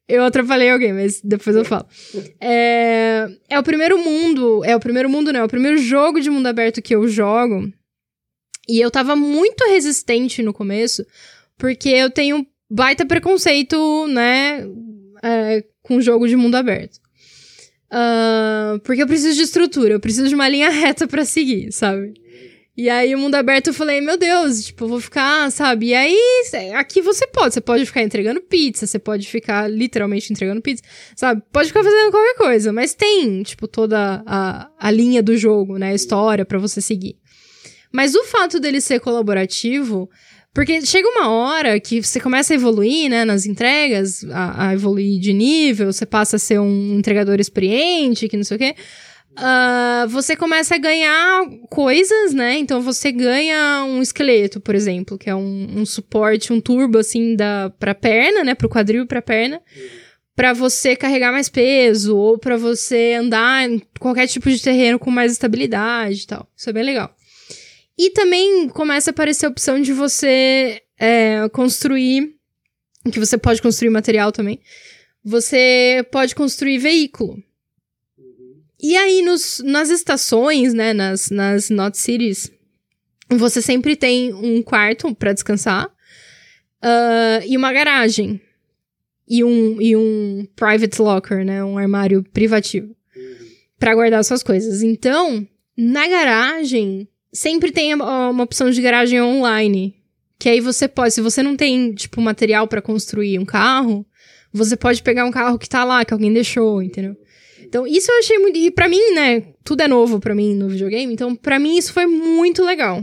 [0.08, 1.86] eu atrapalhei alguém, mas depois eu falo.
[2.40, 4.64] É, é o primeiro mundo.
[4.64, 5.40] É o primeiro mundo, não.
[5.40, 7.72] É o primeiro jogo de mundo aberto que eu jogo.
[8.68, 11.06] E eu tava muito resistente no começo,
[11.56, 14.66] porque eu tenho baita preconceito, né?
[15.22, 16.98] É, com jogo de mundo aberto.
[17.92, 22.14] Uh, porque eu preciso de estrutura, eu preciso de uma linha reta para seguir, sabe?
[22.74, 25.88] E aí, o mundo aberto, eu falei, meu Deus, tipo, eu vou ficar, sabe?
[25.88, 26.18] E aí,
[26.74, 30.82] aqui você pode, você pode ficar entregando pizza, você pode ficar literalmente entregando pizza,
[31.14, 31.42] sabe?
[31.52, 35.90] Pode ficar fazendo qualquer coisa, mas tem, tipo, toda a, a linha do jogo, né?
[35.90, 37.18] A história para você seguir.
[37.92, 40.08] Mas o fato dele ser colaborativo
[40.54, 45.18] porque chega uma hora que você começa a evoluir, né, nas entregas, a, a evoluir
[45.18, 48.74] de nível, você passa a ser um entregador experiente, que não sei o quê.
[49.32, 52.58] Uh, você começa a ganhar coisas, né?
[52.58, 57.34] Então você ganha um esqueleto, por exemplo, que é um, um suporte, um turbo, assim,
[57.34, 58.54] da, pra perna, né?
[58.54, 59.58] Pro quadril e pra perna.
[60.36, 65.10] para você carregar mais peso, ou para você andar em qualquer tipo de terreno com
[65.10, 66.46] mais estabilidade e tal.
[66.56, 67.14] Isso é bem legal.
[68.02, 72.34] E também começa a aparecer a opção de você é, construir.
[73.12, 74.58] Que você pode construir material também.
[75.24, 77.40] Você pode construir veículo.
[78.82, 82.50] E aí, nos, nas estações, né, nas, nas Not Cities,
[83.30, 88.40] você sempre tem um quarto para descansar uh, e uma garagem.
[89.28, 92.96] E um, e um private locker, né, um armário privativo.
[93.78, 94.82] para guardar suas coisas.
[94.82, 99.94] Então, na garagem, sempre tem uma opção de garagem online.
[100.38, 104.04] Que aí você pode, se você não tem, tipo, material para construir um carro,
[104.52, 107.16] você pode pegar um carro que tá lá, que alguém deixou, entendeu?
[107.60, 108.58] Então, isso eu achei muito.
[108.58, 109.40] E pra mim, né?
[109.64, 111.12] Tudo é novo para mim no videogame.
[111.12, 113.02] Então, para mim, isso foi muito legal.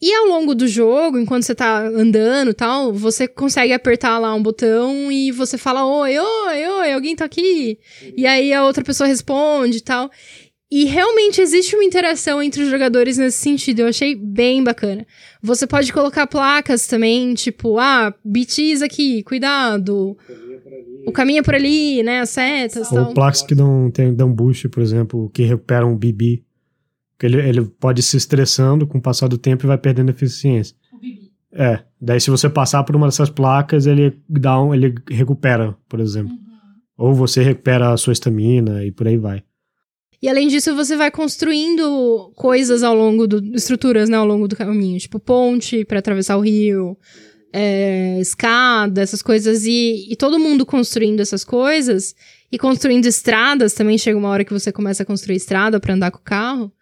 [0.00, 4.34] E ao longo do jogo, enquanto você tá andando e tal, você consegue apertar lá
[4.34, 7.78] um botão e você fala: Oi, oi, oi, alguém tá aqui?
[8.16, 10.10] E aí a outra pessoa responde e tal.
[10.70, 13.80] E realmente existe uma interação entre os jogadores nesse sentido.
[13.80, 15.06] Eu achei bem bacana.
[15.42, 20.16] Você pode colocar placas também, tipo, ah, BTs aqui, cuidado.
[21.06, 22.20] O caminho é por ali, né?
[22.20, 22.90] As setas.
[22.90, 23.14] Ou tal.
[23.14, 26.42] placas que dão, tem, dão boost, por exemplo, que recuperam um BB.
[27.22, 30.76] Ele, ele pode se estressando com o passar do tempo e vai perdendo eficiência.
[31.52, 31.80] É.
[32.00, 36.32] Daí, se você passar por uma dessas placas, ele dá um, ele recupera, por exemplo.
[36.32, 36.38] Uhum.
[36.96, 39.42] Ou você recupera a sua estamina e por aí vai.
[40.24, 43.54] E além disso, você vai construindo coisas ao longo do.
[43.54, 44.98] estruturas, né, ao longo do caminho.
[44.98, 46.96] Tipo, ponte para atravessar o rio,
[47.52, 49.66] é, escada, essas coisas.
[49.66, 52.14] E, e todo mundo construindo essas coisas.
[52.50, 56.10] E construindo estradas, também chega uma hora que você começa a construir estrada para andar
[56.10, 56.72] com o carro.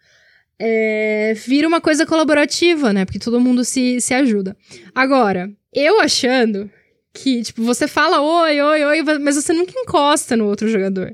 [0.57, 3.03] É, vira uma coisa colaborativa, né?
[3.03, 4.55] Porque todo mundo se, se ajuda.
[4.95, 6.71] Agora, eu achando
[7.13, 11.13] que, tipo, você fala oi, oi, oi, mas você nunca encosta no outro jogador.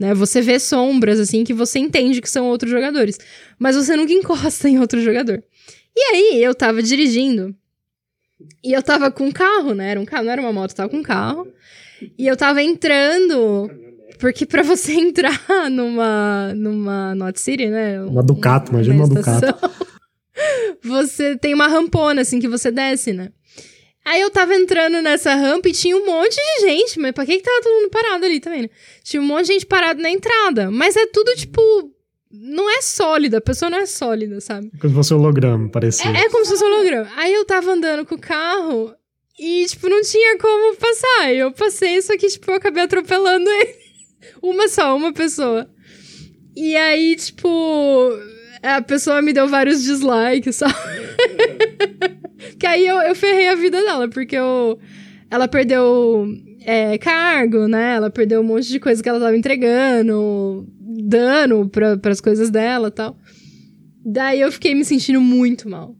[0.00, 0.14] Né?
[0.14, 3.18] Você vê sombras, assim, que você entende que são outros jogadores.
[3.58, 5.44] Mas você nunca encosta em outro jogador.
[5.94, 7.54] E aí, eu tava dirigindo.
[8.64, 9.90] E eu tava com um carro, né?
[9.90, 11.46] Era um carro, não era uma moto, tava com um carro.
[12.16, 13.70] E eu tava entrando
[14.18, 15.38] Porque pra você entrar
[15.70, 18.02] numa, numa Not City, né?
[18.02, 19.46] Uma Ducato, imagina uma Ducato.
[20.82, 23.30] Você tem uma rampona, assim, que você desce, né?
[24.04, 27.36] Aí eu tava entrando nessa rampa e tinha um monte de gente, mas pra que
[27.36, 28.70] que tava todo mundo parado ali também, né?
[29.04, 31.60] Tinha um monte de gente parado na entrada, mas é tudo, tipo,
[32.30, 34.70] não é sólida, a pessoa não é sólida, sabe?
[34.80, 36.10] Como se fosse holograma, parecia.
[36.10, 37.10] É, é como se fosse holograma.
[37.16, 38.94] Aí eu tava andando com o carro
[39.38, 41.34] e, tipo, não tinha como passar.
[41.34, 43.74] Eu passei, só que, tipo, eu acabei atropelando ele.
[44.42, 45.68] Uma só, uma pessoa.
[46.54, 47.48] E aí, tipo,
[48.62, 50.74] a pessoa me deu vários dislikes, sabe?
[52.58, 54.78] que aí eu, eu ferrei a vida dela, porque eu,
[55.30, 56.26] ela perdeu
[56.64, 57.94] é, cargo, né?
[57.94, 62.88] Ela perdeu um monte de coisa que ela tava entregando, dano para as coisas dela
[62.88, 63.16] e tal.
[64.04, 65.94] Daí eu fiquei me sentindo muito mal.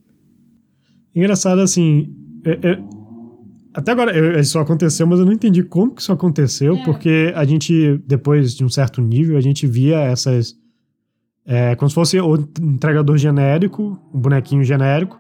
[1.15, 2.15] Engraçado, assim.
[2.45, 2.79] É, é,
[3.75, 6.85] até agora, isso aconteceu, mas eu não entendi como que isso aconteceu, é.
[6.85, 10.59] porque a gente, depois de um certo nível, a gente via essas.
[11.47, 15.20] É, como se fosse o entregador genérico, um bonequinho genérico,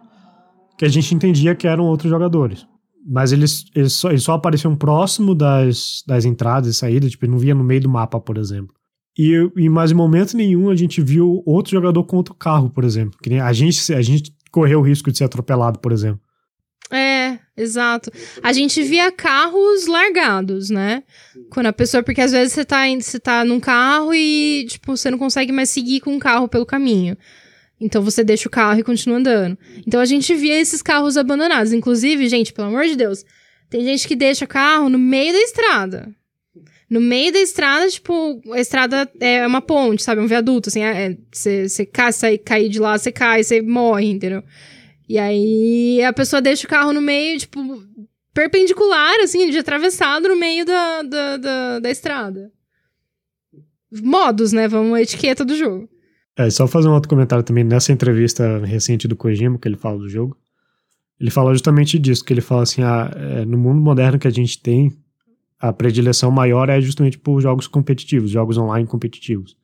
[0.80, 2.66] que a gente entendia que eram outros jogadores.
[3.06, 7.36] Mas eles, eles, só, eles só apareciam próximo das, das entradas e saídas, tipo, não
[7.36, 8.74] via no meio do mapa, por exemplo.
[9.18, 12.82] E, e mais em momento nenhum a gente viu outro jogador com outro carro, por
[12.82, 13.18] exemplo.
[13.22, 16.22] Que a gente, a gente correu o risco de ser atropelado, por exemplo.
[16.90, 18.10] É, exato.
[18.42, 21.02] A gente via carros largados, né?
[21.50, 22.02] Quando a pessoa.
[22.02, 25.68] Porque às vezes você tá, você tá num carro e, tipo, você não consegue mais
[25.68, 27.18] seguir com o carro pelo caminho.
[27.80, 29.58] Então você deixa o carro e continua andando.
[29.86, 31.72] Então a gente via esses carros abandonados.
[31.72, 33.24] Inclusive, gente, pelo amor de Deus,
[33.70, 36.14] tem gente que deixa carro no meio da estrada.
[36.90, 40.20] No meio da estrada, tipo, a estrada é uma ponte, sabe?
[40.20, 40.80] Um viaduto, assim.
[41.32, 44.42] Você é, cai, sai, cair de lá, você cai, você morre, entendeu?
[45.08, 47.60] E aí a pessoa deixa o carro no meio, tipo,
[48.34, 52.52] perpendicular, assim, de atravessado no meio da, da, da, da estrada.
[53.92, 54.66] Modos, né?
[54.66, 55.88] Vamos, a etiqueta do jogo.
[56.40, 59.98] É, só fazer um outro comentário também nessa entrevista recente do Kojima, que ele fala
[59.98, 60.38] do jogo.
[61.20, 64.30] Ele fala justamente disso, que ele fala assim, ah, é, no mundo moderno que a
[64.30, 64.90] gente tem,
[65.58, 69.54] a predileção maior é justamente por jogos competitivos, jogos online competitivos.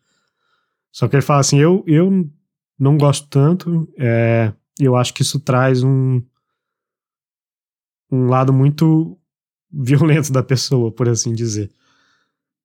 [0.92, 2.30] Só que ele fala assim, eu, eu
[2.78, 6.20] não gosto tanto, é, eu acho que isso traz um,
[8.12, 9.18] um lado muito
[9.72, 11.70] violento da pessoa, por assim dizer.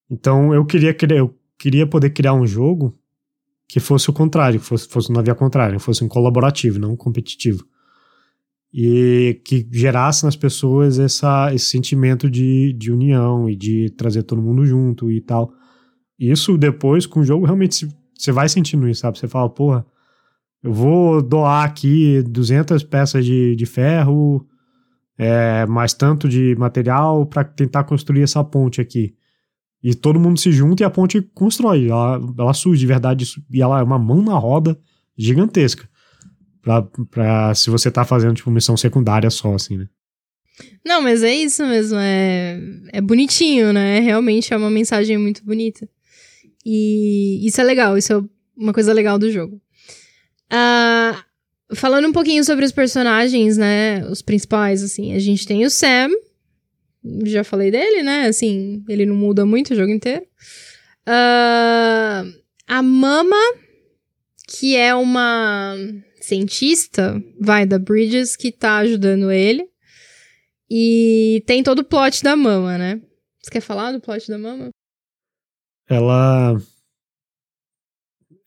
[0.10, 3.01] Então eu queria, eu queria poder criar um jogo
[3.72, 7.66] que fosse o contrário, fosse, fosse na via contrária, fosse um colaborativo, não um competitivo.
[8.74, 14.42] E que gerasse nas pessoas essa, esse sentimento de, de união e de trazer todo
[14.42, 15.54] mundo junto e tal.
[16.20, 19.18] Isso depois, com o jogo, realmente você vai sentindo isso, sabe?
[19.18, 19.86] Você fala, porra,
[20.62, 24.46] eu vou doar aqui 200 peças de, de ferro,
[25.18, 29.16] é, mais tanto de material para tentar construir essa ponte aqui.
[29.84, 31.88] E todo mundo se junta e a ponte constrói.
[31.88, 34.78] Ela, ela surge de verdade e ela é uma mão na roda
[35.18, 35.90] gigantesca.
[36.62, 39.88] Pra, pra se você tá fazendo, tipo, missão secundária só, assim, né?
[40.86, 41.98] Não, mas é isso mesmo.
[41.98, 42.60] É,
[42.94, 44.00] é bonitinho, né?
[44.00, 45.90] Realmente é uma mensagem muito bonita.
[46.66, 48.24] E isso é legal, isso é
[48.56, 49.60] uma coisa legal do jogo.
[50.52, 54.06] Uh, falando um pouquinho sobre os personagens, né?
[54.08, 55.14] Os principais, assim.
[55.14, 56.10] A gente tem o Sam,
[57.26, 58.28] já falei dele, né?
[58.28, 60.26] Assim, ele não muda muito o jogo inteiro.
[61.08, 63.36] Uh, a Mama,
[64.48, 65.76] que é uma
[66.22, 69.68] cientista, vai, da Bridges, que tá ajudando ele.
[70.70, 73.02] E tem todo o plot da Mama, né?
[73.42, 74.70] Você quer falar do plot da Mama?
[75.90, 76.58] Ela.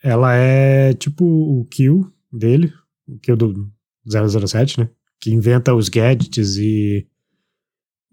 [0.03, 2.73] Ela é tipo o Kill dele,
[3.07, 3.73] o Kill do
[4.07, 4.91] 007, né?
[5.21, 7.07] Que inventa os gadgets e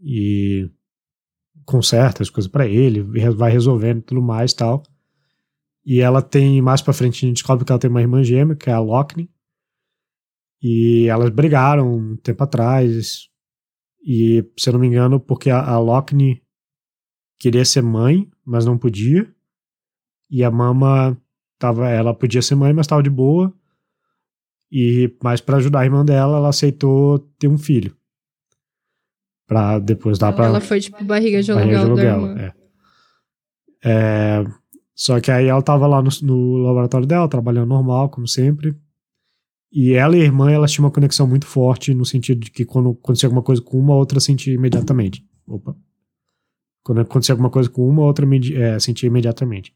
[0.02, 0.70] e
[1.66, 4.84] conserta as coisas para ele, vai resolvendo tudo mais tal.
[5.86, 8.56] E ela tem, mais pra frente, a gente descobre que ela tem uma irmã gêmea,
[8.56, 9.30] que é a Lockney.
[10.62, 13.28] E elas brigaram um tempo atrás.
[14.04, 16.44] E, se eu não me engano, porque a, a Lockney
[17.40, 19.34] queria ser mãe, mas não podia.
[20.30, 21.20] E a mama
[21.58, 23.54] tava, ela podia ser mãe, mas estava de boa.
[24.72, 27.96] E mais para ajudar a irmã dela, ela aceitou ter um filho
[29.52, 30.46] pra depois dar pra.
[30.46, 31.82] Ela foi tipo barriga de aluguel.
[31.82, 32.54] Barriga de aluguel, é.
[33.84, 34.46] é.
[34.96, 38.74] Só que aí ela tava lá no, no, laboratório dela, trabalhando normal, como sempre.
[39.70, 42.64] E ela e a irmã, elas tinham uma conexão muito forte, no sentido de que
[42.64, 45.26] quando acontecia alguma coisa com uma, a outra sentia imediatamente.
[45.46, 45.76] Opa.
[46.82, 48.26] Quando acontecia alguma coisa com uma, a outra
[48.56, 49.74] é, sentia imediatamente.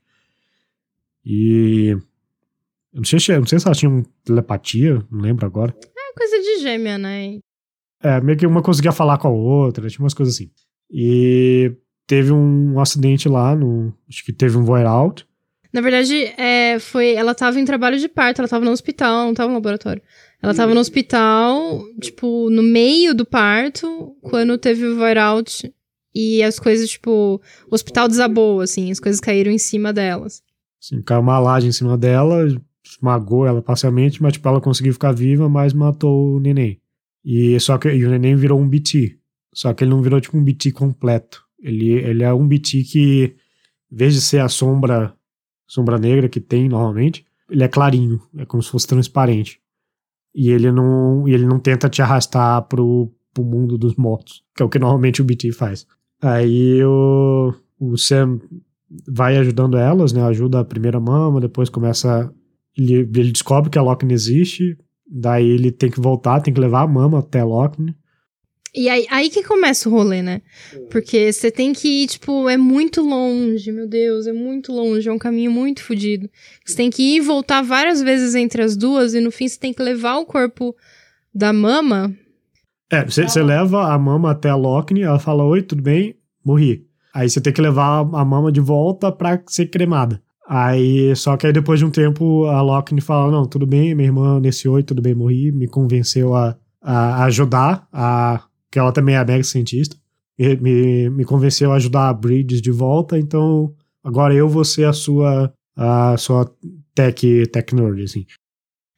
[1.25, 1.97] E.
[2.93, 5.75] Eu não sei, não sei se ela tinha telepatia, não lembro agora.
[5.77, 7.39] É coisa de gêmea, né?
[8.01, 10.51] É, meio que uma conseguia falar com a outra, tinha umas coisas assim.
[10.91, 11.71] E
[12.07, 15.25] teve um acidente lá, no, acho que teve um void out.
[15.73, 19.33] Na verdade, é, foi, ela tava em trabalho de parto, ela tava no hospital, não
[19.33, 20.01] tava no laboratório.
[20.41, 25.73] Ela tava no hospital, tipo, no meio do parto, quando teve o void out
[26.13, 30.41] e as coisas, tipo, o hospital desabou, assim, as coisas caíram em cima delas.
[30.81, 32.47] Assim, caiu uma laje em cima dela,
[32.85, 36.79] esmagou ela parcialmente, mas, tipo, ela conseguiu ficar viva, mas matou o neném.
[37.25, 39.17] E só que o neném virou um BT.
[39.51, 41.43] Só que ele não virou, tipo, um BT completo.
[41.59, 43.35] Ele, ele é um BT que,
[43.91, 45.15] em vez de ser a sombra,
[45.65, 49.59] sombra negra que tem normalmente, ele é clarinho, é como se fosse transparente.
[50.35, 54.65] E ele não, ele não tenta te arrastar pro, pro mundo dos mortos, que é
[54.65, 55.87] o que normalmente o BT faz.
[56.21, 58.39] Aí o, o Sam
[59.07, 60.21] vai ajudando elas, né?
[60.23, 62.31] Ajuda a primeira mama, depois começa.
[62.77, 66.59] Ele, ele descobre que a Loki não existe, daí ele tem que voltar, tem que
[66.59, 67.95] levar a mama até a Loki.
[68.73, 70.41] E aí, aí que começa o rolê, né?
[70.91, 75.13] Porque você tem que ir, tipo, é muito longe, meu Deus, é muito longe, é
[75.13, 76.29] um caminho muito fodido.
[76.65, 79.57] Você tem que ir e voltar várias vezes entre as duas, e no fim você
[79.57, 80.75] tem que levar o corpo
[81.33, 82.13] da mama.
[82.91, 86.17] É, você leva a mama até a Loki, ela fala: Oi, tudo bem?
[86.43, 86.85] Morri.
[87.13, 90.21] Aí você tem que levar a mama de volta pra ser cremada.
[90.47, 94.07] Aí, só que aí depois de um tempo, a Loki fala: Não, tudo bem, minha
[94.07, 95.51] irmã nesse oi, tudo bem, morri.
[95.51, 98.43] Me convenceu a, a ajudar a
[98.75, 99.95] que ela também é mega cientista,
[100.37, 103.73] me, me, me convenceu a ajudar a Bridges de volta, então
[104.03, 106.53] agora eu vou ser a sua, a sua
[106.93, 108.25] tech, tech nerd, assim.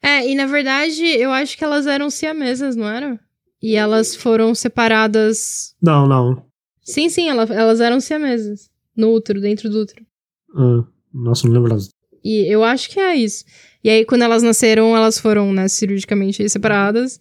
[0.02, 3.20] É, e na verdade, eu acho que elas eram siamesas, não eram?
[3.62, 5.76] E elas foram separadas.
[5.80, 6.44] Não, não.
[6.82, 8.72] Sim, sim, ela, elas eram siamesas.
[8.96, 10.04] No útero, dentro do útero.
[10.56, 10.84] Ah,
[11.14, 11.78] nossa, não lembro.
[12.24, 13.46] E eu acho que é isso.
[13.84, 17.20] E aí, quando elas nasceram, elas foram, né, cirurgicamente separadas.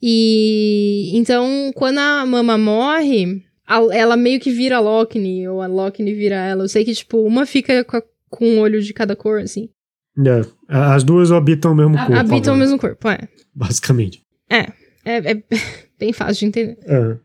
[0.00, 5.66] E então, quando a mama morre, a, ela meio que vira a Lockney, ou a
[5.66, 6.64] Lockney vira ela.
[6.64, 9.68] Eu sei que, tipo, uma fica com, a, com um olho de cada cor, assim.
[10.18, 12.14] É, as duas habitam o mesmo corpo.
[12.14, 12.54] Habitam agora.
[12.54, 13.28] o mesmo corpo, é.
[13.54, 14.22] Basicamente.
[14.48, 14.72] É,
[15.04, 15.42] é, é
[15.98, 16.78] bem fácil de entender.
[16.84, 17.18] É.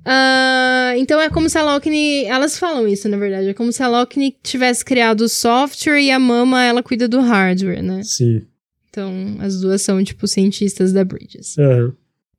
[0.00, 2.24] Uh, então é como se a Lockney.
[2.24, 3.48] Elas falam isso, na verdade.
[3.48, 7.20] É como se a Lockney tivesse criado o software e a mama ela cuida do
[7.20, 8.02] hardware, né?
[8.02, 8.46] Sim.
[8.88, 11.56] Então, as duas são, tipo, cientistas da Bridges.
[11.56, 11.92] Uhum.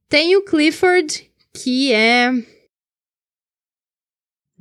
[0.09, 2.31] Tem o Clifford, que é.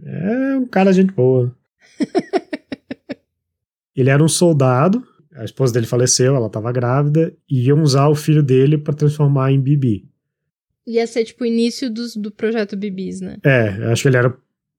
[0.04, 1.56] É um cara gente boa.
[3.96, 5.02] ele era um soldado,
[5.34, 9.50] a esposa dele faleceu, ela estava grávida, e iam usar o filho dele para transformar
[9.50, 10.07] em Bibi.
[10.88, 13.36] Ia ser tipo o início dos, do projeto Bibis, né?
[13.44, 14.34] É, acho que ele era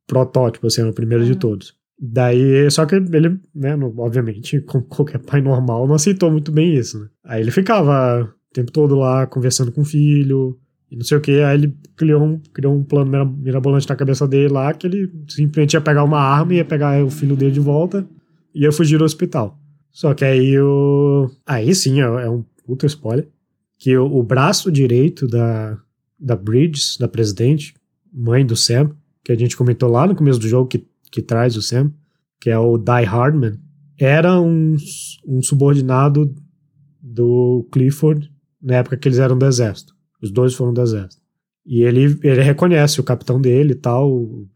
[0.08, 1.76] protótipo, assim, o primeiro de todos.
[2.02, 7.00] Daí, só que ele, né, obviamente, como qualquer pai normal, não aceitou muito bem isso,
[7.00, 7.08] né?
[7.24, 10.58] Aí ele ficava o tempo todo lá conversando com o filho
[10.90, 11.42] e não sei o que.
[11.42, 15.74] Aí ele criou um, criou um plano mirabolante na cabeça dele lá que ele simplesmente
[15.74, 18.08] ia pegar uma arma, ia pegar o filho dele de volta
[18.56, 19.60] e ia fugir do hospital.
[19.92, 21.30] Só que aí o.
[21.46, 23.28] Aí sim, é, é um puta spoiler.
[23.78, 25.78] Que o, o braço direito da,
[26.20, 27.74] da Bridges, da presidente,
[28.12, 28.92] mãe do Sam,
[29.24, 31.92] que a gente comentou lá no começo do jogo, que que traz o Sam,
[32.40, 33.60] que é o Die Hardman,
[33.98, 34.76] era um,
[35.28, 36.34] um subordinado
[37.02, 39.94] do Clifford na época que eles eram do exército.
[40.22, 41.22] Os dois foram do exército.
[41.66, 44.10] E ele, ele reconhece o capitão dele e tal.
[44.12, 44.48] O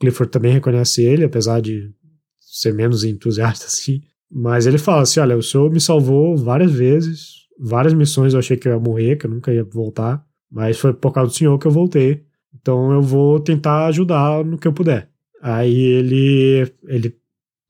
[0.00, 1.92] Clifford também reconhece ele, apesar de
[2.40, 4.00] ser menos entusiasta assim.
[4.30, 8.56] Mas ele fala assim: olha, o senhor me salvou várias vezes, várias missões eu achei
[8.56, 10.25] que eu ia morrer, que eu nunca ia voltar.
[10.50, 12.24] Mas foi por causa do senhor que eu voltei.
[12.54, 15.10] Então eu vou tentar ajudar no que eu puder.
[15.42, 17.16] Aí ele, ele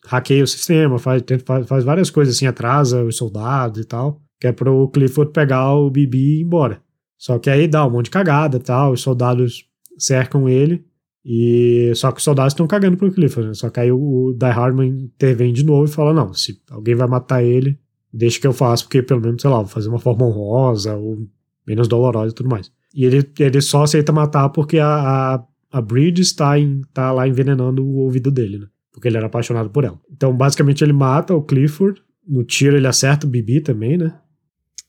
[0.06, 1.22] hackeia o sistema, faz,
[1.66, 5.90] faz, várias coisas assim, atrasa os soldados e tal, que é pro Clifford pegar o
[5.90, 6.80] Bibi e ir embora.
[7.18, 9.64] Só que aí dá um monte de cagada e tal, os soldados
[9.98, 10.84] cercam ele,
[11.24, 13.54] e só que os soldados estão cagando pro Clifford, né?
[13.54, 17.08] Só que aí o, Die Hardman intervém de novo e fala: não, se alguém vai
[17.08, 17.78] matar ele,
[18.12, 21.26] deixa que eu faça, porque pelo menos, sei lá, vou fazer uma forma honrosa ou
[21.66, 22.70] menos dolorosa e tudo mais.
[22.94, 25.44] E ele, ele só aceita matar porque a, a
[25.76, 26.52] a Bridge está
[26.92, 28.66] tá lá envenenando o ouvido dele, né?
[28.90, 30.00] Porque ele era apaixonado por ela.
[30.10, 32.02] Então, basicamente, ele mata o Clifford.
[32.26, 34.18] No tiro, ele acerta o Bibi também, né?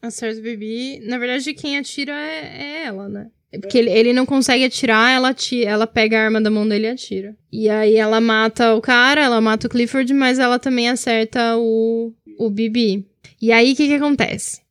[0.01, 1.01] Acerta o Bibi.
[1.05, 3.27] Na verdade, quem atira é, é ela, né?
[3.51, 6.67] É porque ele, ele não consegue atirar, ela, atira, ela pega a arma da mão
[6.67, 7.35] dele e atira.
[7.51, 12.13] E aí ela mata o cara, ela mata o Clifford, mas ela também acerta o,
[12.39, 13.05] o Bibi.
[13.41, 14.61] E aí o que, que acontece?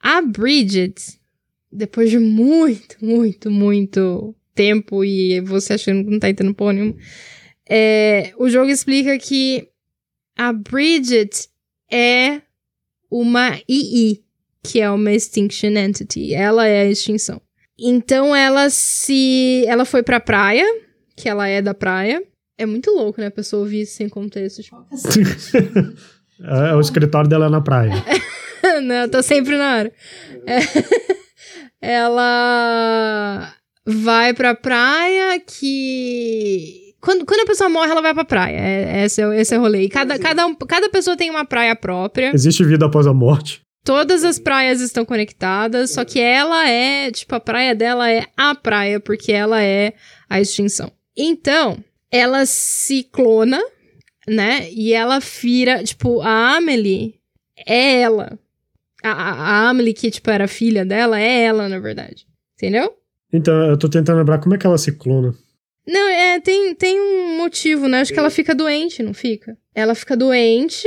[0.00, 1.17] A Bridget,
[1.70, 6.96] depois de muito, muito, muito tempo e você achando que não tá entendendo porra nenhuma.
[7.68, 9.68] É, o jogo explica que
[10.36, 11.48] a Bridget
[11.90, 12.40] é
[13.10, 14.22] uma II,
[14.62, 16.34] que é uma Extinction Entity.
[16.34, 17.40] Ela é a extinção.
[17.78, 19.64] Então ela se.
[19.66, 20.64] Ela foi pra praia,
[21.16, 22.22] que ela é da praia.
[22.56, 23.28] É muito louco, né?
[23.28, 24.62] A pessoa ouvir isso sem contexto.
[24.62, 24.76] Tipo,
[26.40, 27.92] É, o escritório dela é na praia.
[28.82, 29.04] né?
[29.04, 29.92] Eu tô sempre na área.
[30.46, 30.58] É.
[31.80, 33.52] Ela
[33.86, 36.94] vai pra praia que.
[37.00, 38.56] Quando, quando a pessoa morre, ela vai pra praia.
[38.58, 39.82] É, esse, é, esse é o rolê.
[39.82, 42.32] E cada, cada, um- cada pessoa tem uma praia própria.
[42.34, 43.60] Existe vida após a morte.
[43.84, 48.54] Todas as praias estão conectadas, só que ela é, tipo, a praia dela é a
[48.54, 49.94] praia, porque ela é
[50.28, 50.90] a extinção.
[51.16, 51.78] Então,
[52.10, 53.60] ela se clona,
[54.28, 54.68] né?
[54.72, 57.14] E ela vira, tipo, a Amelie
[57.66, 58.38] é ela.
[59.12, 62.26] A, a, Amelie, que, tipo, era filha dela, é ela, na verdade.
[62.56, 62.92] Entendeu?
[63.32, 65.34] Então, eu tô tentando lembrar como é que ela se clona.
[65.86, 68.00] Não, é, tem, tem um motivo, né?
[68.00, 69.56] Acho que ela fica doente, não fica?
[69.74, 70.86] Ela fica doente.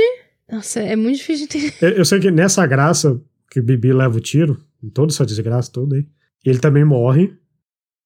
[0.50, 1.74] Nossa, é muito difícil de entender.
[1.80, 3.20] Eu, eu sei que nessa graça
[3.50, 6.06] que o Bibi leva o tiro, em toda essa desgraça toda aí,
[6.44, 7.32] ele também morre,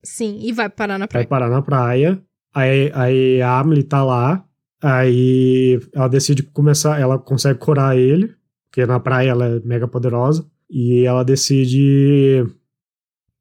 [0.02, 1.26] Sim, e vai parar na vai praia.
[1.26, 2.22] parar na praia,
[2.54, 4.44] aí, aí a Amelie tá lá,
[4.80, 8.32] aí ela decide começar, ela consegue curar ele,
[8.77, 12.45] porque na praia ela é mega poderosa, e ela decide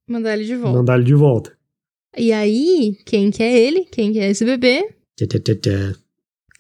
[0.08, 0.78] Mandar ele de volta.
[0.78, 1.58] mandar ele de volta.
[2.18, 3.84] E aí, quem que é ele?
[3.92, 4.96] Quem que é esse bebê?
[5.18, 5.96] Tchê, tchê, tchê.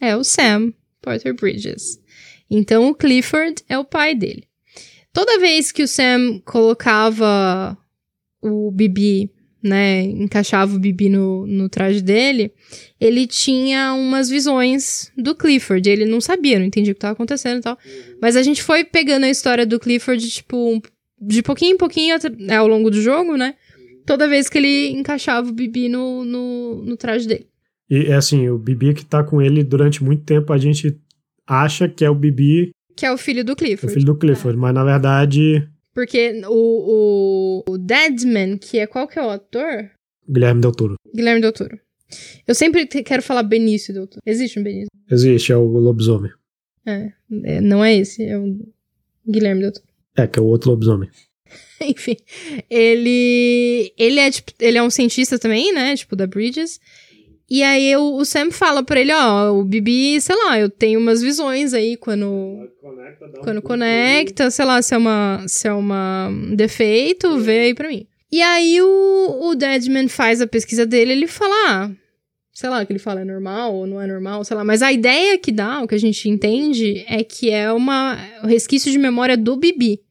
[0.01, 2.01] É o Sam Porter Bridges.
[2.49, 4.43] Então o Clifford é o pai dele.
[5.13, 7.77] Toda vez que o Sam colocava
[8.41, 9.31] o Bibi,
[9.65, 12.51] né, encaixava o Bibi no, no traje dele,
[13.01, 15.89] ele tinha umas visões do Clifford.
[15.89, 17.77] Ele não sabia, não entendia o que estava acontecendo e tal.
[18.21, 20.81] Mas a gente foi pegando a história do Clifford, tipo,
[21.19, 23.55] de pouquinho em pouquinho né, ao longo do jogo, né?
[24.05, 27.47] Toda vez que ele encaixava o Bibi no, no, no traje dele.
[27.89, 30.95] E é assim, o Bibi que tá com ele durante muito tempo, a gente
[31.47, 33.93] acha que é o Bibi, Que é o filho do o Clifford.
[33.93, 39.17] filho do Clifford, mas na verdade, Porque o, o, o Deadman, que é qual que
[39.17, 39.89] é o ator?
[40.29, 40.95] Guilherme Del Toro.
[41.15, 41.79] Guilherme Del Toro.
[42.45, 44.21] Eu sempre te- quero falar Benício Del Toro.
[44.25, 44.89] Existe um Benício?
[45.09, 46.31] Existe, é o lobisomem.
[46.85, 47.11] É,
[47.45, 48.59] é, não é esse, é o
[49.27, 49.87] Guilherme Del Toro.
[50.17, 51.09] É, que é o outro lobisomem.
[51.81, 52.17] Enfim,
[52.69, 56.79] ele ele é tipo, ele é um cientista também, né, tipo da Bridges.
[57.49, 60.99] E aí o, o Sam fala pra ele, ó, o Bibi, sei lá, eu tenho
[60.99, 62.67] umas visões aí quando
[63.43, 67.87] quando conecta, sei lá, se é uma se é uma um defeito, vê aí pra
[67.87, 68.07] mim.
[68.31, 71.91] E aí o, o Deadman faz a pesquisa dele, ele fala, ah,
[72.51, 74.81] sei lá, o que ele fala é normal ou não é normal, sei lá, mas
[74.81, 78.91] a ideia que dá, o que a gente entende é que é uma um resquício
[78.91, 80.01] de memória do Bibi.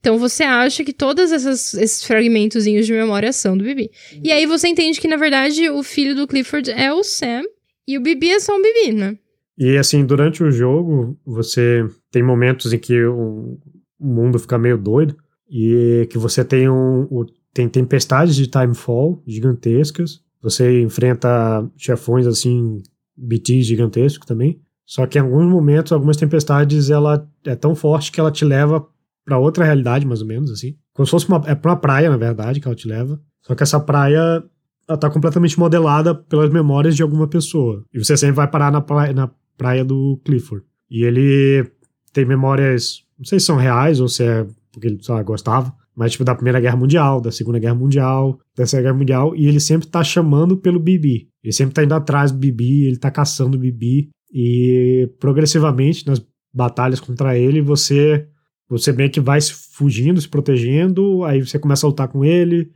[0.00, 3.90] Então você acha que todos esses fragmentozinhos de memória são do Bibi.
[4.22, 7.42] E aí você entende que, na verdade, o filho do Clifford é o Sam
[7.86, 9.18] e o Bibi é só um Bibi, né?
[9.58, 13.58] E assim, durante o jogo, você tem momentos em que o,
[14.00, 15.16] mundo fica meio doido
[15.48, 20.20] e que você tem um, o- tem tempestades de timefall gigantescas.
[20.42, 21.28] Você enfrenta
[21.76, 22.82] chefões assim,
[23.16, 24.60] BTs gigantescos também.
[24.84, 28.84] Só que em alguns momentos, algumas tempestades, ela é tão forte que ela te leva
[29.24, 30.74] pra outra realidade, mais ou menos assim.
[30.94, 33.20] Como se fosse uma, é pra uma praia, na verdade, que ela te leva.
[33.42, 34.42] Só que essa praia
[34.88, 37.84] ela tá completamente modelada pelas memórias de alguma pessoa.
[37.92, 40.64] E você sempre vai parar na praia, na praia do Clifford.
[40.90, 41.70] E ele
[42.12, 46.12] tem memórias, não sei se são reais ou se é porque ele só gostava, mas
[46.12, 49.60] tipo da Primeira Guerra Mundial, da Segunda Guerra Mundial, da Terceira Guerra Mundial, e ele
[49.60, 51.28] sempre tá chamando pelo Bibi.
[51.44, 56.24] Ele sempre tá indo atrás do Bibi, ele tá caçando o Bibi, e progressivamente nas
[56.54, 58.26] batalhas contra ele, você
[58.72, 62.70] você meio que vai se fugindo, se protegendo, aí você começa a lutar com ele,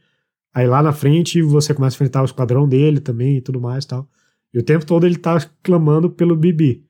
[0.55, 3.85] aí lá na frente você começa a enfrentar o esquadrão dele também e tudo mais
[3.85, 4.09] e tal.
[4.55, 6.85] E o tempo todo ele tá clamando pelo Bibi.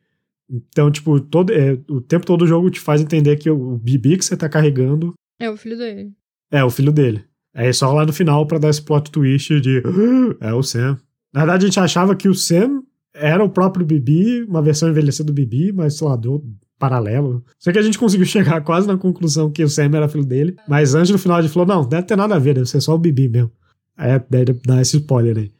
[0.49, 4.17] Então, tipo, todo, é, o tempo todo o jogo te faz entender que o Bibi
[4.17, 6.13] que você tá carregando É o filho dele.
[6.53, 7.25] é o filho dele.
[7.55, 9.83] Aí só lá no final pra dar esse plot twist de
[10.41, 10.99] "Ah, é o Sam.
[11.33, 12.83] Na verdade, a gente achava que o Sam
[13.15, 16.45] era o próprio Bibi, uma versão envelhecida do Bibi, mas sei lá, deu
[16.79, 17.45] paralelo.
[17.59, 20.57] Sei que a gente conseguiu chegar quase na conclusão que o Sam era filho dele,
[20.69, 22.81] mas antes no final a gente falou: não, deve ter nada a ver, deve ser
[22.81, 23.53] só o Bibi mesmo.
[23.97, 25.53] Aí daí dá esse spoiler aí.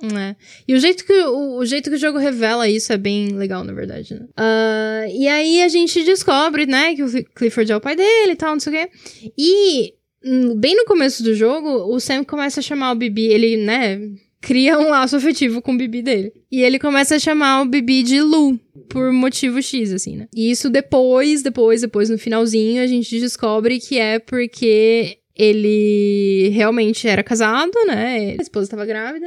[0.00, 0.36] É.
[0.66, 3.64] E o jeito, que, o, o jeito que o jogo revela isso é bem legal,
[3.64, 4.28] na verdade, né?
[4.36, 8.36] Ah, e aí a gente descobre, né, que o Clifford é o pai dele e
[8.36, 8.90] tal, não sei o quê.
[9.36, 13.56] E hum, bem no começo do jogo, o Sam começa a chamar o Bibi, ele,
[13.56, 14.00] né,
[14.40, 16.32] cria um laço afetivo com o Bibi dele.
[16.50, 18.58] E ele começa a chamar o Bibi de Lu,
[18.88, 20.28] por motivo X, assim, né?
[20.34, 27.06] E isso depois, depois, depois, no finalzinho, a gente descobre que é porque ele realmente
[27.06, 28.36] era casado, né?
[28.38, 29.26] A esposa estava grávida.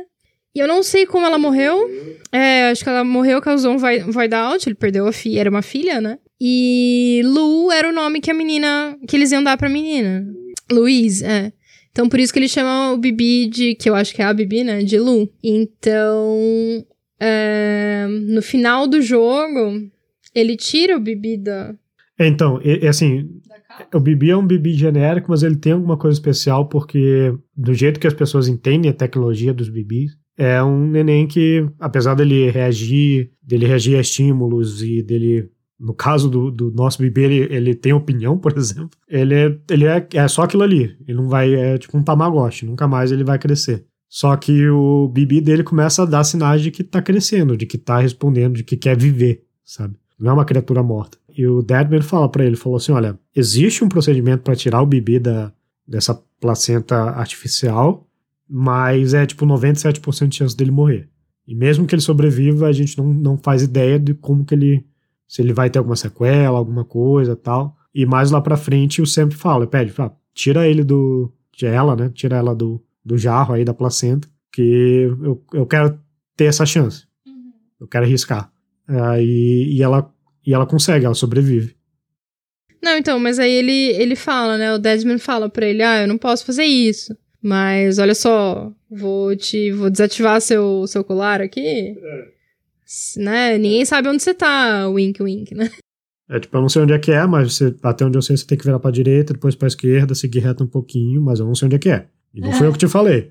[0.53, 1.89] E eu não sei como ela morreu.
[2.31, 4.67] É, acho que ela morreu, causou um void out.
[4.67, 6.19] Ele perdeu a filha, era uma filha, né?
[6.39, 8.97] E Lu era o nome que a menina.
[9.07, 10.25] que eles iam dar pra menina.
[10.69, 11.53] Louise, é.
[11.91, 13.75] Então por isso que ele chama o Bibi de.
[13.75, 14.83] que eu acho que é a Bibi, né?
[14.83, 15.29] De Lu.
[15.43, 16.85] Então.
[17.19, 19.79] é, no final do jogo,
[20.33, 21.75] ele tira o Bibi da.
[22.17, 23.29] É, então, é, é assim,
[23.93, 27.99] o Bibi é um Bibi genérico, mas ele tem alguma coisa especial porque, do jeito
[27.99, 33.31] que as pessoas entendem a tecnologia dos Bibis, é um neném que, apesar dele reagir,
[33.41, 35.49] dele reagir a estímulos e dele
[35.81, 39.85] no caso do, do nosso bebê, ele, ele, tem opinião, por exemplo, ele, é, ele
[39.85, 40.95] é, é só aquilo ali.
[41.07, 43.85] Ele não vai, é tipo um tamagotchi, nunca mais ele vai crescer.
[44.07, 47.77] Só que o Bibi dele começa a dar sinais de que tá crescendo, de que
[47.77, 49.95] tá respondendo, de que quer viver, sabe?
[50.19, 51.17] Não é uma criatura morta.
[51.35, 54.85] E o Deadman fala para ele, falou assim, olha, existe um procedimento para tirar o
[54.85, 55.51] Bibi da,
[55.87, 58.05] dessa placenta artificial,
[58.47, 61.09] mas é tipo 97% de chance dele morrer.
[61.47, 64.85] E mesmo que ele sobreviva, a gente não, não faz ideia de como que ele
[65.31, 67.77] se ele vai ter alguma sequela, alguma coisa tal.
[67.95, 71.31] E mais lá pra frente o sempre fala, pede, fala, tira ele do.
[71.55, 72.11] De ela, né?
[72.13, 75.97] Tira ela do, do jarro aí da placenta, que eu, eu quero
[76.35, 77.05] ter essa chance.
[77.25, 77.53] Uhum.
[77.79, 78.51] Eu quero arriscar.
[78.85, 80.13] Aí, e, ela,
[80.45, 81.77] e ela consegue, ela sobrevive.
[82.83, 84.73] Não, então, mas aí ele, ele fala, né?
[84.73, 87.15] O Desmond fala pra ele: ah, eu não posso fazer isso.
[87.41, 91.95] Mas olha só, vou te vou desativar seu, seu colar aqui.
[91.97, 92.40] É.
[93.17, 93.57] Né?
[93.57, 95.69] Ninguém sabe onde você tá, wink wink, né?
[96.29, 98.37] É, tipo, eu não sei onde é que é, mas você, até onde eu sei,
[98.37, 101.45] você tem que virar pra direita, depois pra esquerda, seguir reto um pouquinho, mas eu
[101.45, 102.07] não sei onde é que é.
[102.33, 103.27] E não foi eu que te falei.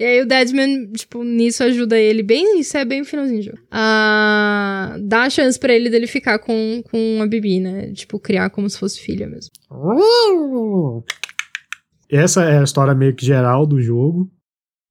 [0.00, 3.58] E aí o Deadman, tipo, nisso ajuda ele bem, isso é bem finalzinho de jogo.
[3.70, 7.92] Ah, dá a chance pra ele dele ficar com, com a Bibi, né?
[7.92, 9.50] Tipo, criar como se fosse filha mesmo.
[12.10, 14.28] Essa é a história meio que geral do jogo.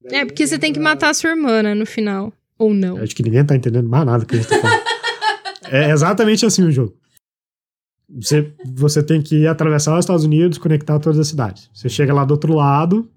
[0.04, 2.32] É, porque você tem que matar a sua irmã, né, no final.
[2.60, 2.98] Ou não.
[2.98, 4.82] Acho que ninguém tá entendendo mais nada que a gente tá falando.
[5.72, 6.94] é exatamente assim o jogo.
[8.20, 11.70] Você, você tem que atravessar os Estados Unidos, conectar todas as cidades.
[11.72, 13.08] Você chega lá do outro lado,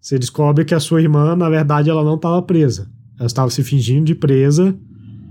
[0.00, 2.90] você descobre que a sua irmã, na verdade, ela não estava presa.
[3.16, 4.76] Ela estava se fingindo de presa,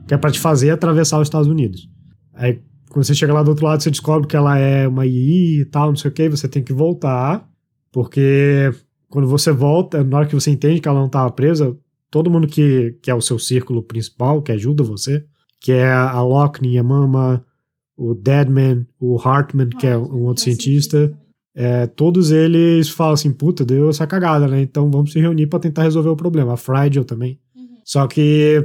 [0.08, 1.90] que é para te fazer atravessar os Estados Unidos.
[2.34, 5.60] Aí, quando você chega lá do outro lado, você descobre que ela é uma II
[5.60, 7.46] e tal, não sei o que, você tem que voltar,
[7.92, 8.72] porque
[9.10, 11.76] quando você volta, na hora que você entende que ela não estava presa,
[12.14, 15.26] todo mundo que, que é o seu círculo principal, que ajuda você,
[15.60, 17.44] que é a Lockney, a Mama,
[17.98, 21.12] o Deadman, o Hartman, que é um outro cientista,
[21.56, 24.62] é, todos eles falam assim, puta, deu essa cagada, né?
[24.62, 26.54] Então vamos se reunir para tentar resolver o problema.
[26.54, 27.40] A Frigel também.
[27.56, 27.78] Uhum.
[27.84, 28.64] Só que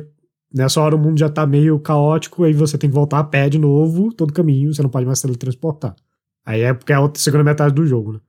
[0.53, 3.49] nessa hora o mundo já tá meio caótico, aí você tem que voltar a pé
[3.49, 5.96] de novo, todo caminho, você não pode mais teletransportar.
[6.44, 8.20] Aí é porque é a segunda metade do jogo, né?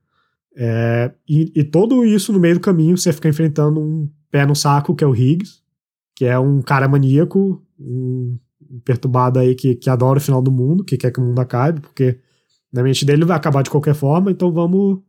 [0.56, 4.54] É, e, e, todo isso no meio do caminho você fica enfrentando um pé no
[4.54, 5.60] saco, que é o Higgs,
[6.14, 8.38] que é um cara maníaco, um,
[8.84, 11.80] perturbado aí que, que adora o final do mundo, que quer que o mundo acabe,
[11.80, 12.18] porque
[12.72, 15.00] na mente dele vai acabar de qualquer forma, então vamos,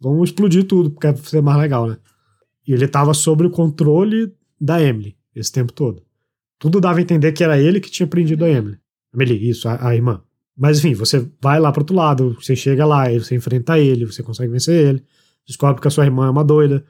[0.00, 1.96] vamos explodir tudo, porque vai ser mais legal, né?
[2.66, 6.02] E ele tava sob o controle da Emily esse tempo todo.
[6.58, 8.78] Tudo dava a entender que era ele que tinha prendido a Emily.
[9.14, 10.20] Emily, isso, a, a irmã.
[10.56, 14.22] Mas enfim, você vai lá pro outro lado, você chega lá, você enfrenta ele, você
[14.22, 15.04] consegue vencer ele,
[15.46, 16.84] descobre que a sua irmã é uma doida,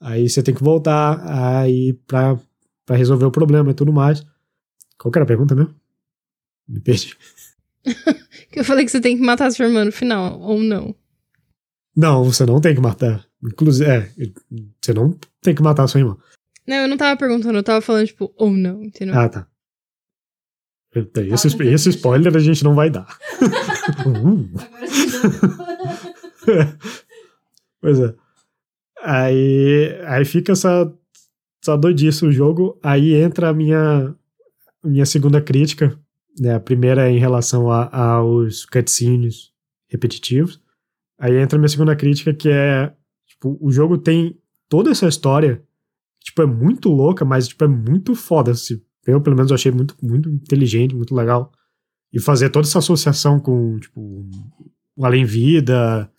[0.00, 1.22] Aí você tem que voltar
[1.60, 2.38] aí pra,
[2.86, 4.24] pra resolver o problema e tudo mais.
[4.98, 5.74] Qual que era a pergunta mesmo?
[6.66, 7.16] Me perdi.
[8.50, 10.94] que eu falei que você tem que matar a sua irmã no final, ou não?
[11.94, 13.26] Não, você não tem que matar.
[13.42, 14.10] Inclusive, é,
[14.80, 16.16] você não tem que matar a sua irmã.
[16.66, 19.18] Não, eu não tava perguntando, eu tava falando, tipo, ou não, entendeu?
[19.18, 19.46] Ah, tá.
[20.94, 23.06] Esse, ah, esse spoiler a gente não vai dar.
[24.06, 24.48] uh.
[27.80, 28.14] pois é.
[29.02, 30.92] Aí, aí fica essa,
[31.62, 32.78] essa doidice o jogo.
[32.82, 34.14] Aí entra a minha,
[34.84, 35.98] minha segunda crítica.
[36.38, 36.54] Né?
[36.54, 39.52] A primeira é em relação a, aos cutscenes
[39.88, 40.60] repetitivos.
[41.18, 42.92] Aí entra a minha segunda crítica, que é
[43.26, 44.38] tipo, o jogo tem
[44.68, 45.62] toda essa história
[46.22, 48.52] tipo, é muito louca, mas tipo, é muito foda.
[49.06, 51.52] Eu, pelo menos, achei muito, muito inteligente, muito legal.
[52.12, 54.28] E fazer toda essa associação com, tipo,
[54.96, 56.10] o Além Vida,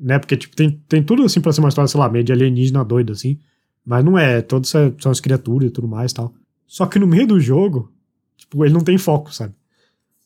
[0.00, 0.18] né?
[0.18, 2.84] Porque, tipo, tem, tem tudo assim pra ser uma história, sei lá, meio de alienígena
[2.84, 3.38] doido, assim.
[3.84, 6.34] Mas não é, todos são as criaturas e tudo mais tal.
[6.66, 7.92] Só que no meio do jogo,
[8.36, 9.54] tipo, ele não tem foco, sabe?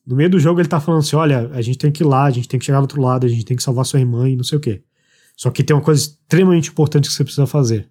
[0.06, 2.24] No meio do jogo ele tá falando assim: olha, a gente tem que ir lá,
[2.24, 4.28] a gente tem que chegar do outro lado, a gente tem que salvar sua irmã
[4.28, 4.82] e não sei o quê.
[5.36, 7.88] Só que tem uma coisa extremamente importante que você precisa fazer.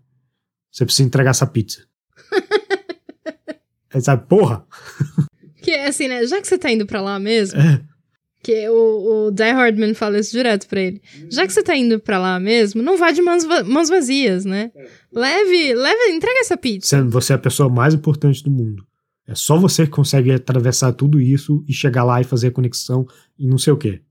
[0.72, 1.84] Você precisa entregar essa pizza.
[3.94, 4.66] Aí sabe, porra!
[5.62, 6.26] Que é assim, né?
[6.26, 7.84] Já que você tá indo pra lá mesmo, é.
[8.44, 11.02] Que o, o Die Hardman fala isso direto pra ele.
[11.30, 14.70] Já que você tá indo pra lá mesmo, não vá de mãos, mãos vazias, né?
[15.14, 17.02] Leve, leve, entrega essa pizza.
[17.06, 18.86] Você é a pessoa mais importante do mundo.
[19.26, 23.08] É só você que consegue atravessar tudo isso e chegar lá e fazer a conexão
[23.39, 24.02] e não sei o quê.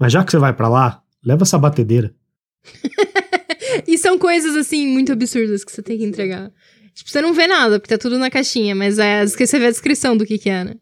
[0.00, 2.14] Mas já que você vai para lá, leva essa batedeira.
[3.86, 6.50] e são coisas assim muito absurdas que você tem que entregar.
[6.94, 9.70] Tipo, você não vê nada, porque tá tudo na caixinha, mas é, você vê a
[9.70, 10.76] descrição do que que é, né?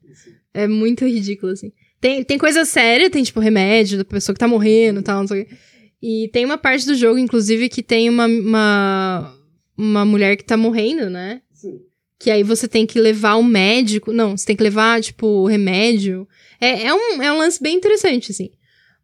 [0.55, 1.73] É muito ridículo, assim.
[2.03, 5.29] Tem, tem coisa séria, tem, tipo, remédio da pessoa que tá morrendo e tal, não
[5.29, 5.55] sei o quê.
[6.03, 9.33] E tem uma parte do jogo, inclusive, que tem uma, uma,
[9.79, 11.41] uma mulher que tá morrendo, né?
[11.55, 11.79] Sim.
[12.19, 14.13] Que aí você tem que levar o médico.
[14.13, 16.27] Não, você tem que levar, tipo, o remédio.
[16.61, 18.51] É, é, um, é um lance bem interessante, assim.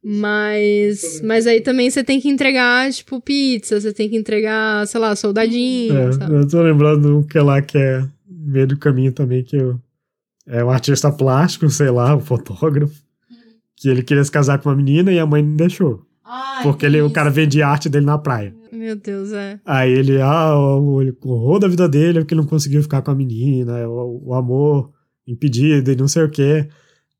[0.02, 4.98] Mas, mas aí também você tem que entregar, tipo, pizza, você tem que entregar, sei
[4.98, 5.96] lá, soldadinho.
[5.96, 9.56] É, eu tô lembrando um que é lá que é meio do caminho também, que
[9.56, 9.78] eu,
[10.48, 12.94] é um artista plástico, sei lá, um fotógrafo,
[13.76, 16.02] que ele queria se casar com uma menina e a mãe não deixou.
[16.24, 18.54] Ai, porque ele, o cara vendia arte dele na praia.
[18.72, 19.60] Meu Deus, é.
[19.64, 23.02] Aí ele, ah, o, o horror da vida dele é porque ele não conseguiu ficar
[23.02, 24.90] com a menina, o, o amor
[25.26, 26.68] impedido e não sei o quê.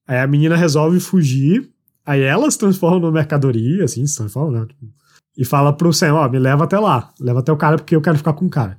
[0.07, 1.71] Aí a menina resolve fugir,
[2.05, 4.67] aí ela se transforma numa mercadoria, assim, se transforma, né?
[5.37, 8.01] E fala pro Sam, ó, me leva até lá, leva até o cara porque eu
[8.01, 8.79] quero ficar com o cara.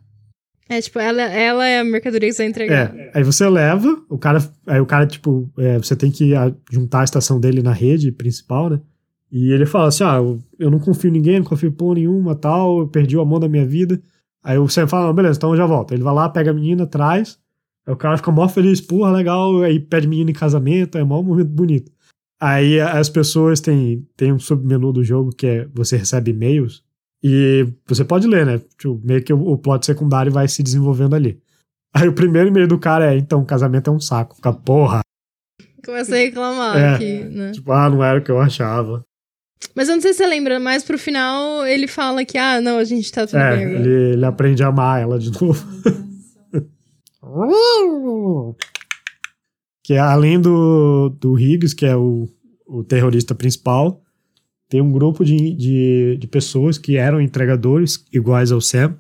[0.70, 2.96] É, tipo, ela, ela é a mercadoria que você vai entregar.
[2.96, 6.34] É, aí você leva, o cara, aí o cara, tipo, é, você tem que
[6.72, 8.80] juntar a estação dele na rede principal, né?
[9.32, 10.20] E ele fala assim: Ah,
[10.60, 13.40] eu não confio em ninguém, não confio em porra nenhuma, tal, eu perdi o amor
[13.40, 14.00] da minha vida.
[14.44, 15.94] Aí o Sam fala: beleza, então eu já volto.
[15.94, 17.40] Ele vai lá, pega a menina, traz.
[17.86, 19.62] Aí o cara fica mó feliz, porra, legal.
[19.64, 21.92] Aí pede menina em casamento, é mó momento bonito.
[22.40, 26.84] Aí as pessoas têm, têm um submenu do jogo que é você recebe e-mails
[27.24, 28.62] e você pode ler, né?
[28.78, 31.42] Tipo, meio que o, plot secundário vai se desenvolvendo ali.
[31.94, 34.36] Aí o primeiro e-mail do cara é: então, casamento é um saco.
[34.36, 35.02] Fica, porra.
[35.86, 37.52] Começa a reclamar é, aqui, né?
[37.52, 39.04] Tipo, ah, não era o que eu achava.
[39.76, 42.78] Mas eu não sei se você lembra, mas pro final ele fala que, ah, não,
[42.78, 43.66] a gente tá tudo é, bem.
[43.76, 45.66] Ele, ele aprende a amar ela de novo.
[49.84, 52.30] que é, além do, do Higgs, que é o,
[52.68, 54.02] o terrorista principal,
[54.70, 58.98] tem um grupo de, de, de pessoas que eram entregadores iguais ao Sam.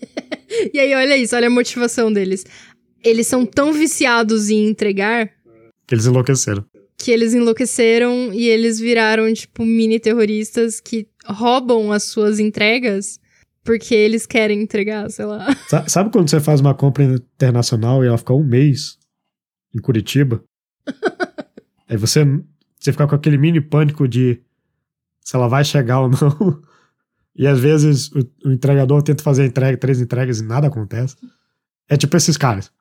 [0.72, 2.44] e aí, olha isso, olha a motivação deles.
[3.02, 5.30] Eles são tão viciados em entregar.
[5.86, 6.64] Que eles enlouqueceram
[6.98, 13.20] que eles enlouqueceram e eles viraram, tipo, mini terroristas que roubam as suas entregas
[13.66, 15.46] porque eles querem entregar, sei lá.
[15.88, 18.96] Sabe quando você faz uma compra internacional e ela fica um mês
[19.74, 20.42] em Curitiba?
[21.88, 22.24] Aí você,
[22.78, 24.40] você fica com aquele mini pânico de
[25.26, 26.62] se ela vai chegar ou não.
[27.38, 31.16] E às vezes o, o entregador tenta fazer entrega, três entregas e nada acontece.
[31.86, 32.72] É tipo esses caras.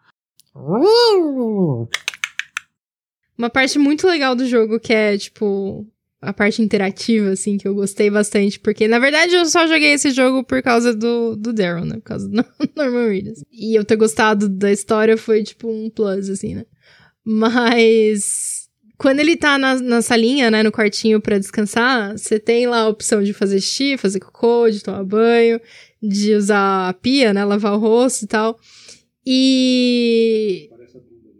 [3.37, 5.85] Uma parte muito legal do jogo que é, tipo,
[6.21, 8.57] a parte interativa, assim, que eu gostei bastante.
[8.57, 11.95] Porque, na verdade, eu só joguei esse jogo por causa do, do Daryl, né?
[11.95, 12.35] Por causa do
[12.77, 13.43] Norman Reedus.
[13.51, 16.65] E eu ter gostado da história foi, tipo, um plus, assim, né?
[17.25, 18.54] Mas.
[18.97, 22.87] Quando ele tá na, na salinha, né, no quartinho para descansar, você tem lá a
[22.87, 25.59] opção de fazer xixi, fazer cocô, de tomar banho,
[26.01, 28.59] de usar a pia, né, lavar o rosto e tal.
[29.25, 30.69] E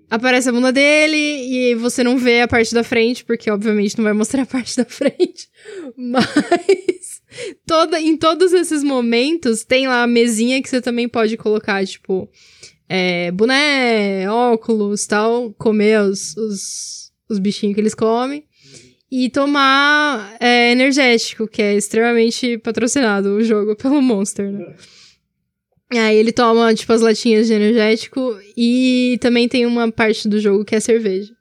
[0.10, 4.04] aparece a bunda dele e você não vê a parte da frente, porque obviamente não
[4.04, 5.48] vai mostrar a parte da frente.
[5.96, 7.22] Mas
[7.66, 12.30] toda, em todos esses momentos tem lá a mesinha que você também pode colocar, tipo,
[12.88, 18.44] é, boné, óculos tal, comer os, os, os bichinhos que eles comem.
[19.12, 24.76] E tomar é, energético, que é extremamente patrocinado o jogo pelo Monster, né?
[25.92, 30.66] Aí ele toma, tipo, as latinhas de energético e também tem uma parte do jogo
[30.66, 31.32] que é cerveja.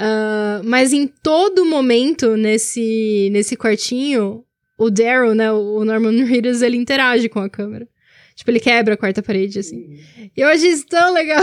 [0.00, 4.44] Uh, mas em todo momento nesse, nesse quartinho,
[4.78, 7.88] o Daryl, né, o Norman Reedus, ele interage com a câmera.
[8.36, 9.98] Tipo, ele quebra a quarta parede, assim.
[10.36, 11.42] E eu achei isso tão legal.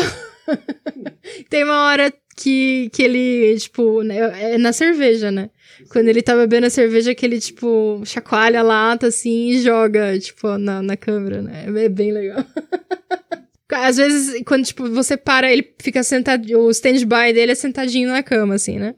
[1.49, 5.49] tem uma hora que, que ele, tipo, né, é na cerveja, né?
[5.89, 10.17] Quando ele tá bebendo a cerveja, que ele, tipo, chacoalha a lata, assim, e joga,
[10.19, 11.65] tipo, na, na câmera, né?
[11.67, 12.45] É bem legal.
[13.71, 18.21] Às vezes, quando, tipo, você para, ele fica sentado, o stand-by dele é sentadinho na
[18.21, 18.95] cama, assim, né?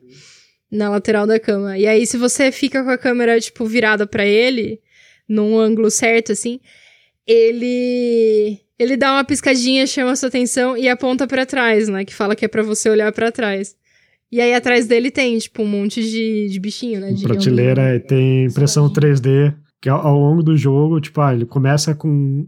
[0.71, 1.77] Na lateral da cama.
[1.77, 4.81] E aí, se você fica com a câmera, tipo, virada para ele,
[5.27, 6.59] num ângulo certo, assim,
[7.27, 12.05] ele ele dá uma piscadinha, chama sua atenção e aponta para trás, né?
[12.05, 13.75] Que fala que é para você olhar para trás.
[14.31, 17.11] E aí atrás dele tem, tipo, um monte de, de bichinho, né?
[17.11, 21.45] De prateleira e tem impressão 3D, que ao, ao, longo do jogo, tipo, ah, ele
[21.45, 22.47] começa com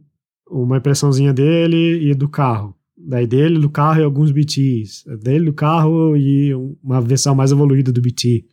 [0.49, 2.75] uma impressãozinha dele e do carro.
[2.97, 5.05] Daí dele, do carro e alguns BTs.
[5.21, 6.53] Dele, do carro e
[6.83, 8.45] uma versão mais evoluída do BT.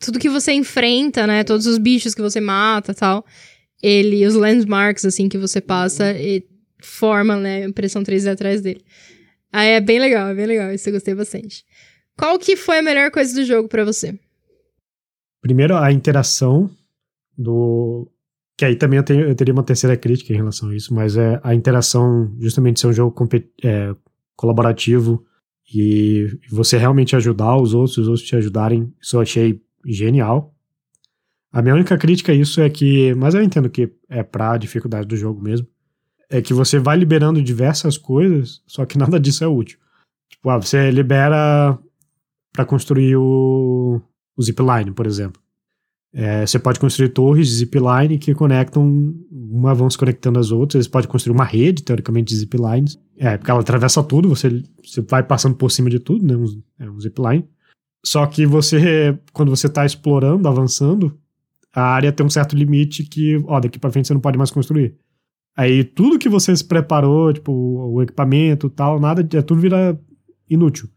[0.00, 1.44] Tudo que você enfrenta, né?
[1.44, 3.24] Todos os bichos que você mata tal.
[3.82, 6.46] Ele, os landmarks, assim, que você passa, e
[6.80, 7.64] forma, né?
[7.64, 8.84] Impressão 3D atrás dele.
[9.52, 10.72] Aí é bem legal, é bem legal.
[10.72, 11.64] Isso eu gostei bastante.
[12.16, 14.18] Qual que foi a melhor coisa do jogo para você?
[15.40, 16.70] Primeiro, a interação
[17.36, 18.08] do,
[18.56, 21.16] Que aí também eu, tenho, eu teria uma terceira crítica em relação a isso, mas
[21.16, 23.28] é a interação, justamente ser um jogo
[23.64, 23.94] é,
[24.36, 25.24] colaborativo
[25.74, 30.51] e você realmente ajudar os outros, os outros te ajudarem, isso eu achei genial.
[31.52, 35.06] A minha única crítica a isso é que, mas eu entendo que é pra dificuldade
[35.06, 35.66] do jogo mesmo,
[36.30, 39.78] é que você vai liberando diversas coisas, só que nada disso é útil.
[40.30, 41.78] Tipo, ah, você libera
[42.52, 44.00] para construir o,
[44.36, 45.40] o zipline, por exemplo.
[46.14, 50.84] É, você pode construir torres de zipline que conectam, uma vão se conectando às outras.
[50.84, 52.98] Você pode construir uma rede, teoricamente, de ziplines.
[53.16, 56.36] É, porque ela atravessa tudo, você, você vai passando por cima de tudo, né?
[56.36, 57.48] Um, é um zipline.
[58.04, 61.18] Só que você, quando você está explorando, avançando,
[61.72, 64.50] a área tem um certo limite que, ó, daqui para frente você não pode mais
[64.50, 64.94] construir.
[65.56, 69.98] Aí tudo que você se preparou, tipo, o equipamento tal, nada, é tudo vira
[70.48, 70.88] inútil.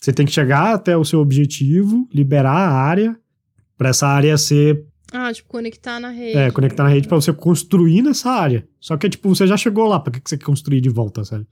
[0.00, 3.16] Você tem que chegar até o seu objetivo, liberar a área,
[3.76, 4.84] para essa área ser.
[5.12, 6.38] Ah, tipo, conectar na rede.
[6.38, 8.66] É, conectar na rede para você construir nessa área.
[8.78, 11.46] Só que, tipo, você já chegou lá, pra que você quer construir de volta, sabe?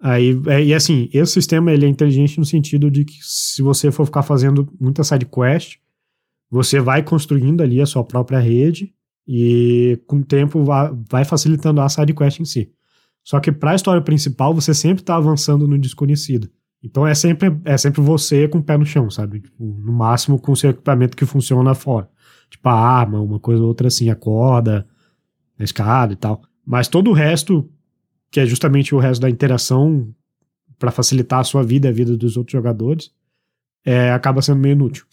[0.00, 3.90] Aí, é, e assim, esse sistema ele é inteligente no sentido de que se você
[3.92, 5.76] for ficar fazendo muita side quest,
[6.52, 8.92] você vai construindo ali a sua própria rede
[9.26, 10.62] e com o tempo
[11.08, 12.70] vai, facilitando a side quest em si.
[13.24, 16.50] Só que para a história principal, você sempre está avançando no desconhecido.
[16.84, 19.40] Então é sempre, é sempre você com o pé no chão, sabe?
[19.40, 22.10] Tipo, no máximo com o seu equipamento que funciona fora.
[22.50, 24.86] Tipo a arma, uma coisa ou outra assim, a corda,
[25.58, 26.42] a escada e tal.
[26.66, 27.66] Mas todo o resto,
[28.30, 30.14] que é justamente o resto da interação
[30.78, 33.10] para facilitar a sua vida a vida dos outros jogadores,
[33.86, 35.06] é, acaba sendo meio inútil.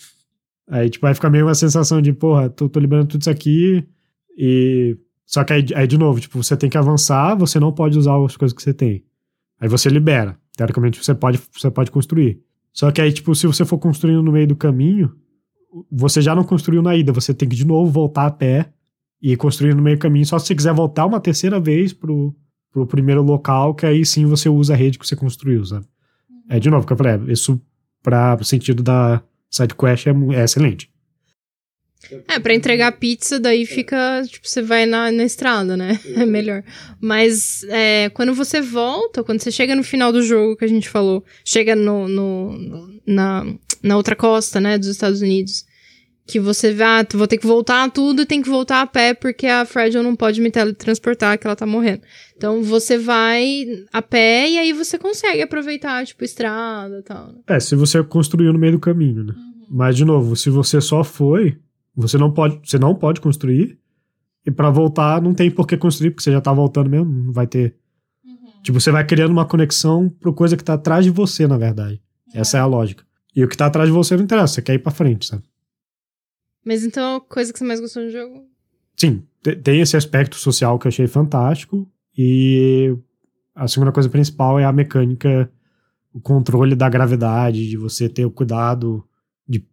[0.70, 3.84] Aí, tipo, vai ficar meio uma sensação de, porra, tô, tô liberando tudo isso aqui
[4.38, 4.95] e.
[5.26, 8.17] Só que aí, aí, de novo, tipo, você tem que avançar, você não pode usar
[8.24, 9.03] as coisas que você tem.
[9.59, 10.38] Aí você libera.
[10.55, 12.41] Teoricamente você pode, você pode construir.
[12.74, 15.11] Só que aí, tipo, se você for construindo no meio do caminho,
[15.91, 18.72] você já não construiu na ida, você tem que de novo voltar a pé
[19.22, 20.26] e construir no meio do caminho.
[20.26, 22.36] Só se você quiser voltar uma terceira vez pro,
[22.72, 25.86] pro primeiro local, que aí sim você usa a rede que você construiu, sabe?
[26.49, 27.61] É de novo, que eu falei, é, isso
[28.01, 30.89] para o sentido da side quest é, é excelente.
[32.27, 35.99] É, pra entregar pizza, daí fica, tipo, você vai na, na estrada, né?
[36.15, 36.63] É melhor.
[36.99, 40.89] Mas é, quando você volta, quando você chega no final do jogo que a gente
[40.89, 43.45] falou, chega no, no, na,
[43.83, 45.65] na outra costa, né, dos Estados Unidos,
[46.30, 49.15] que você vai, ah, vou ter que voltar tudo e tem que voltar a pé
[49.15, 52.01] porque a Fragile não pode me teletransportar, que ela tá morrendo.
[52.38, 57.27] Então você vai a pé e aí você consegue aproveitar, tipo, estrada e tal.
[57.30, 57.39] Né?
[57.47, 59.34] É, se você construiu no meio do caminho, né?
[59.36, 59.65] Uhum.
[59.71, 61.57] Mas, de novo, se você só foi,
[61.95, 63.80] você não pode, você não pode construir.
[64.45, 67.34] E para voltar, não tem por que construir, porque você já tá voltando mesmo, não
[67.34, 67.75] vai ter.
[68.23, 68.36] Uhum.
[68.61, 71.99] Tipo, você vai criando uma conexão pro coisa que tá atrás de você, na verdade.
[72.36, 72.41] É.
[72.41, 73.03] Essa é a lógica.
[73.36, 75.43] E o que tá atrás de você não interessa, você quer ir pra frente, sabe?
[76.66, 78.45] Mas então, a coisa que você mais gostou do jogo?
[78.95, 79.24] Sim,
[79.64, 81.89] tem esse aspecto social que eu achei fantástico.
[82.18, 82.95] E
[83.55, 85.49] a segunda coisa principal é a mecânica,
[86.14, 89.03] o controle da gravidade, de você ter o cuidado
[89.47, 89.66] de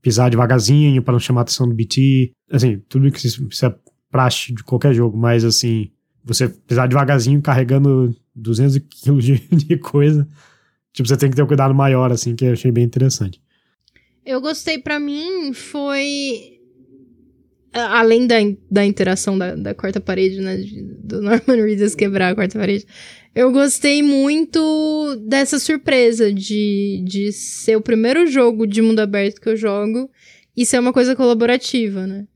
[0.00, 2.32] pisar devagarzinho para não chamar a atenção do BT.
[2.50, 3.74] Assim, tudo que isso é
[4.10, 5.90] praxe de qualquer jogo, mas assim,
[6.24, 10.28] você pisar devagarzinho carregando 200 quilos de, de coisa,
[10.92, 13.40] tipo, você tem que ter um cuidado maior, assim, que eu achei bem interessante.
[14.24, 16.58] Eu gostei, para mim, foi.
[17.72, 18.36] Além da,
[18.70, 20.58] da interação da, da quarta parede, né?
[21.02, 22.86] Do Norman Reedus quebrar a quarta parede.
[23.34, 29.48] Eu gostei muito dessa surpresa de, de ser o primeiro jogo de mundo aberto que
[29.48, 30.10] eu jogo
[30.54, 32.26] e ser uma coisa colaborativa, né?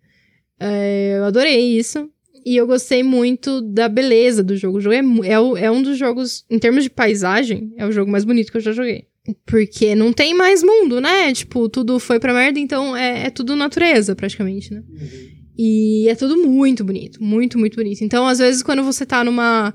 [0.58, 2.10] É, eu adorei isso.
[2.44, 4.78] E eu gostei muito da beleza do jogo.
[4.78, 8.10] O jogo é, é, é um dos jogos, em termos de paisagem, é o jogo
[8.10, 9.06] mais bonito que eu já joguei.
[9.44, 11.32] Porque não tem mais mundo, né?
[11.32, 14.82] Tipo, tudo foi pra merda, então é, é tudo natureza, praticamente, né?
[14.88, 15.36] Uhum.
[15.58, 18.02] E é tudo muito bonito, muito, muito bonito.
[18.02, 19.72] Então, às vezes, quando você tá numa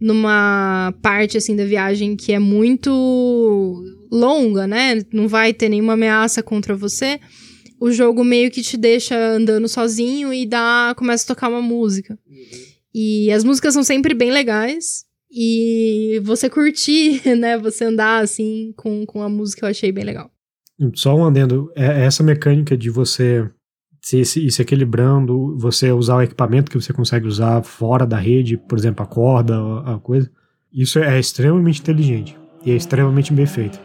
[0.00, 5.02] numa parte assim da viagem que é muito longa, né?
[5.12, 7.18] Não vai ter nenhuma ameaça contra você.
[7.80, 12.18] O jogo meio que te deixa andando sozinho e dá começa a tocar uma música.
[12.28, 12.74] Uhum.
[12.94, 15.04] E as músicas são sempre bem legais.
[15.36, 17.58] E você curtir, né?
[17.58, 20.30] Você andar assim com, com a música eu achei bem legal.
[20.94, 23.48] Só um adendo, é essa mecânica de você
[24.04, 28.56] se, se, se equilibrando, você usar o equipamento que você consegue usar fora da rede,
[28.56, 30.30] por exemplo, a corda, a, coisa,
[30.70, 33.80] isso é extremamente inteligente e é extremamente bem feito.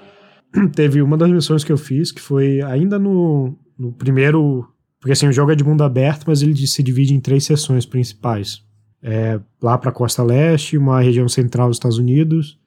[0.76, 4.68] Teve uma das missões que eu fiz que foi ainda no, no primeiro.
[5.00, 7.86] Porque assim, o jogo é de mundo aberto, mas ele se divide em três seções
[7.86, 8.62] principais.
[9.02, 12.60] É, lá para a costa leste, uma região central dos Estados Unidos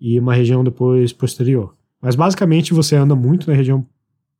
[0.00, 1.74] e uma região depois posterior.
[2.00, 3.86] Mas basicamente você anda muito na região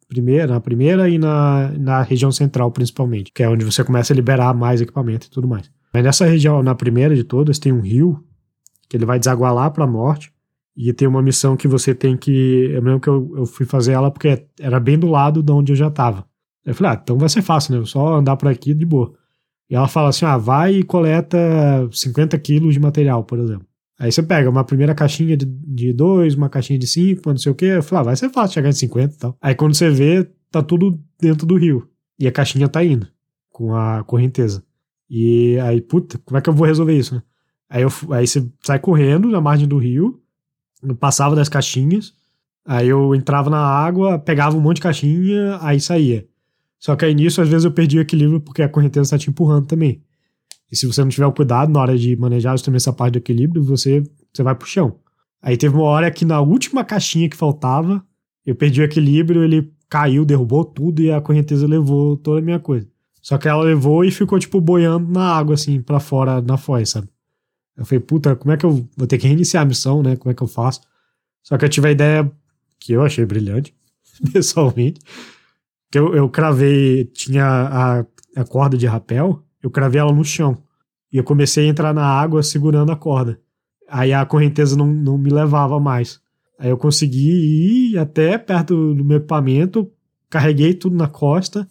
[0.08, 4.16] primeira, na primeira e na, na região central, principalmente, que é onde você começa a
[4.16, 5.70] liberar mais equipamento e tudo mais.
[5.92, 8.22] Mas nessa região, na primeira de todas, tem um rio
[8.88, 10.32] que ele vai desaguar lá pra morte.
[10.76, 12.70] E tem uma missão que você tem que.
[12.72, 15.72] Eu lembro que eu, eu fui fazer ela porque era bem do lado de onde
[15.72, 16.24] eu já tava.
[16.64, 17.84] Eu falei, ah, então vai ser fácil, né?
[17.84, 19.12] Só andar por aqui de boa.
[19.72, 21.38] E ela fala assim: ah, vai e coleta
[21.90, 23.66] 50 quilos de material, por exemplo.
[23.98, 27.50] Aí você pega uma primeira caixinha de, de dois, uma caixinha de cinco, não sei
[27.50, 27.80] o quê.
[27.80, 29.36] Falei, ah, vai ser fácil chegar em 50 e tal.
[29.40, 31.88] Aí quando você vê, tá tudo dentro do rio.
[32.18, 33.08] E a caixinha tá indo
[33.50, 34.62] com a correnteza.
[35.08, 37.22] E aí, puta, como é que eu vou resolver isso, né?
[37.70, 40.20] Aí, eu, aí você sai correndo na margem do rio,
[41.00, 42.12] passava das caixinhas,
[42.66, 46.26] aí eu entrava na água, pegava um monte de caixinha, aí saía.
[46.82, 49.30] Só que aí nisso, às vezes eu perdi o equilíbrio porque a correnteza tá te
[49.30, 50.02] empurrando também.
[50.68, 53.18] E se você não tiver o cuidado na hora de manejar também essa parte do
[53.18, 54.02] equilíbrio, você,
[54.34, 54.98] você vai pro chão.
[55.40, 58.04] Aí teve uma hora que na última caixinha que faltava,
[58.44, 62.58] eu perdi o equilíbrio, ele caiu, derrubou tudo e a correnteza levou toda a minha
[62.58, 62.88] coisa.
[63.20, 66.90] Só que ela levou e ficou, tipo, boiando na água, assim, pra fora, na foz,
[66.90, 67.08] sabe?
[67.76, 70.16] Eu falei, puta, como é que eu vou ter que reiniciar a missão, né?
[70.16, 70.80] Como é que eu faço?
[71.44, 72.32] Só que eu tive a ideia
[72.80, 73.72] que eu achei brilhante,
[74.32, 75.00] pessoalmente.
[75.92, 80.56] Que eu, eu cravei, tinha a, a corda de rapel, eu cravei ela no chão.
[81.12, 83.38] E eu comecei a entrar na água segurando a corda.
[83.88, 86.18] Aí a correnteza não, não me levava mais.
[86.58, 89.90] Aí eu consegui ir até perto do meu equipamento,
[90.30, 91.68] carreguei tudo na costa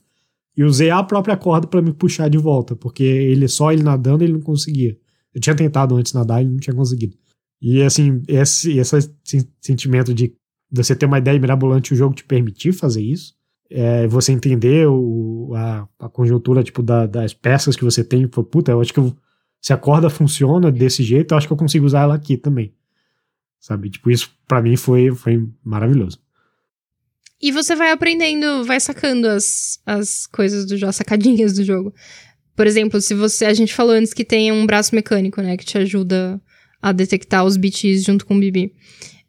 [0.55, 4.24] e usei a própria corda para me puxar de volta, porque ele só ele nadando
[4.24, 4.95] ele não conseguia.
[5.34, 7.17] Eu tinha tentado antes nadar e não tinha conseguido.
[7.61, 9.13] E assim, esse, esse
[9.59, 10.36] sentimento de
[10.72, 13.34] você ter uma ideia mirabolante e o jogo te permitir fazer isso,
[13.72, 18.43] é, você entender o, a, a conjuntura tipo, da, das peças que você tem, pô,
[18.43, 19.15] puta, eu acho que eu,
[19.61, 22.74] se a corda funciona desse jeito, eu acho que eu consigo usar ela aqui também.
[23.59, 23.89] Sabe?
[23.89, 26.19] Tipo, isso para mim foi, foi maravilhoso.
[27.41, 31.93] E você vai aprendendo, vai sacando as, as coisas do jogo, as sacadinhas do jogo.
[32.55, 33.45] Por exemplo, se você.
[33.45, 35.57] A gente falou antes que tem um braço mecânico, né?
[35.57, 36.39] Que te ajuda
[36.82, 38.74] a detectar os BTs junto com o BB.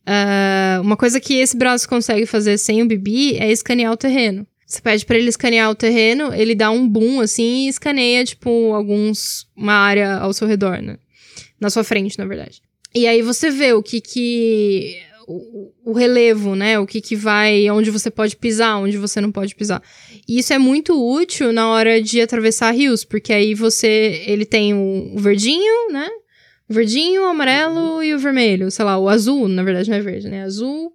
[0.06, 4.46] Uh, uma coisa que esse braço consegue fazer sem o BB é escanear o terreno.
[4.66, 8.72] Você pede para ele escanear o terreno, ele dá um boom assim e escaneia, tipo,
[8.72, 9.46] alguns.
[9.54, 10.96] uma área ao seu redor, né?
[11.60, 12.62] Na sua frente, na verdade.
[12.94, 14.96] E aí você vê o que que
[15.26, 16.78] o, o, relevo, né?
[16.78, 19.82] O que que vai, onde você pode pisar, onde você não pode pisar.
[20.28, 24.74] E isso é muito útil na hora de atravessar rios, porque aí você, ele tem
[24.74, 26.08] o, o verdinho, né?
[26.72, 28.70] O verdinho, o amarelo e o vermelho.
[28.70, 30.42] Sei lá, o azul, na verdade não é verde, né?
[30.42, 30.90] Azul,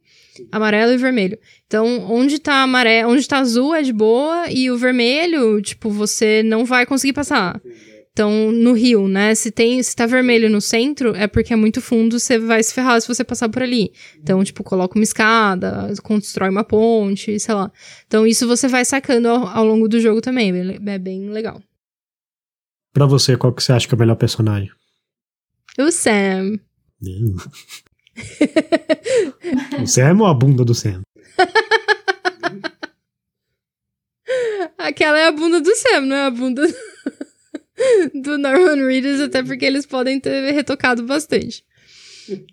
[0.52, 1.38] amarelo e vermelho.
[1.68, 6.42] Então, onde tá amarelo, onde tá azul é de boa e o vermelho, tipo, você
[6.42, 7.62] não vai conseguir passar.
[8.12, 9.36] Então, no rio, né?
[9.36, 12.74] Se tem, se tá vermelho no centro, é porque é muito fundo, você vai se
[12.74, 13.92] ferrar se você passar por ali.
[14.20, 17.72] Então, tipo, coloca uma escada, constrói uma ponte, sei lá.
[18.08, 20.52] Então, isso você vai sacando ao, ao longo do jogo também.
[20.88, 21.62] É bem legal.
[22.92, 24.72] Pra você, qual que você acha que é o melhor personagem?
[25.78, 26.60] O Sam.
[29.82, 31.04] o Sam ou a bunda do Sam?
[34.78, 36.64] Aquela é a bunda do Sam, não é a bunda
[38.14, 41.64] do Norman Reedus, até porque eles podem ter retocado bastante.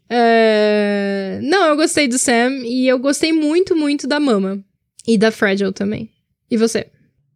[0.08, 1.40] É...
[1.42, 4.62] Não, eu gostei do Sam e eu gostei muito, muito da Mama.
[5.06, 6.10] E da Fragile também.
[6.50, 6.90] E você?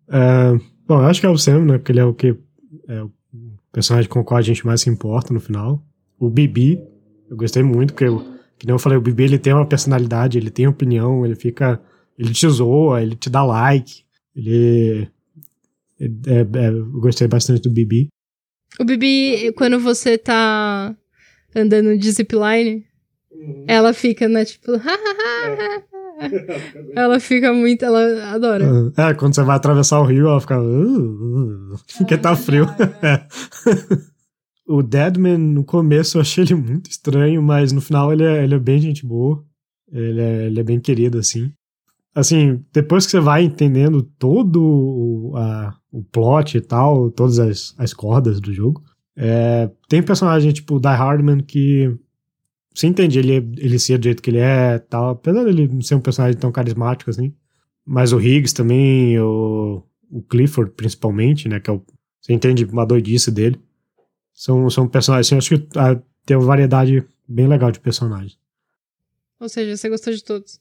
[0.08, 0.52] É...
[0.86, 1.78] Bom, eu acho que é o Sam, né?
[1.78, 2.34] Porque ele é o que.
[2.88, 3.12] É o
[3.78, 5.80] personagem com o qual a gente mais se importa no final.
[6.18, 6.82] O Bibi,
[7.30, 8.18] eu gostei muito, porque, eu,
[8.58, 11.80] que nem eu falei, o Bibi ele tem uma personalidade, ele tem opinião, ele fica.
[12.18, 14.02] Ele te zoa, ele te dá like,
[14.34, 15.08] ele
[16.00, 18.08] é, é, eu gostei bastante do Bibi.
[18.80, 20.96] O Bibi, quando você tá
[21.54, 22.84] andando de zipline,
[23.30, 23.64] uhum.
[23.68, 25.97] ela fica, né, tipo, é.
[26.94, 28.92] Ela fica muito, ela adora.
[28.96, 30.60] É, quando você vai atravessar o rio, ela fica.
[30.60, 32.66] Uh, uh, porque tá frio.
[34.66, 38.54] o Deadman, no começo, eu achei ele muito estranho, mas no final ele é, ele
[38.54, 39.44] é bem gente boa.
[39.90, 41.52] Ele é, ele é bem querido, assim.
[42.14, 47.74] Assim, depois que você vai entendendo todo o, a, o plot e tal, todas as,
[47.78, 48.82] as cordas do jogo.
[49.16, 51.96] É, tem personagem tipo Die Hardman que
[52.78, 56.00] você entende ele, ele ser do jeito que ele é tal, apesar dele ser um
[56.00, 57.34] personagem tão carismático assim.
[57.84, 61.82] Mas o Higgs também, o, o Clifford principalmente, né, que é o,
[62.20, 63.60] você entende uma doidice dele.
[64.32, 68.38] São, são personagens, assim, acho que ah, tem uma variedade bem legal de personagens.
[69.40, 70.60] Ou seja, você gostou de todos?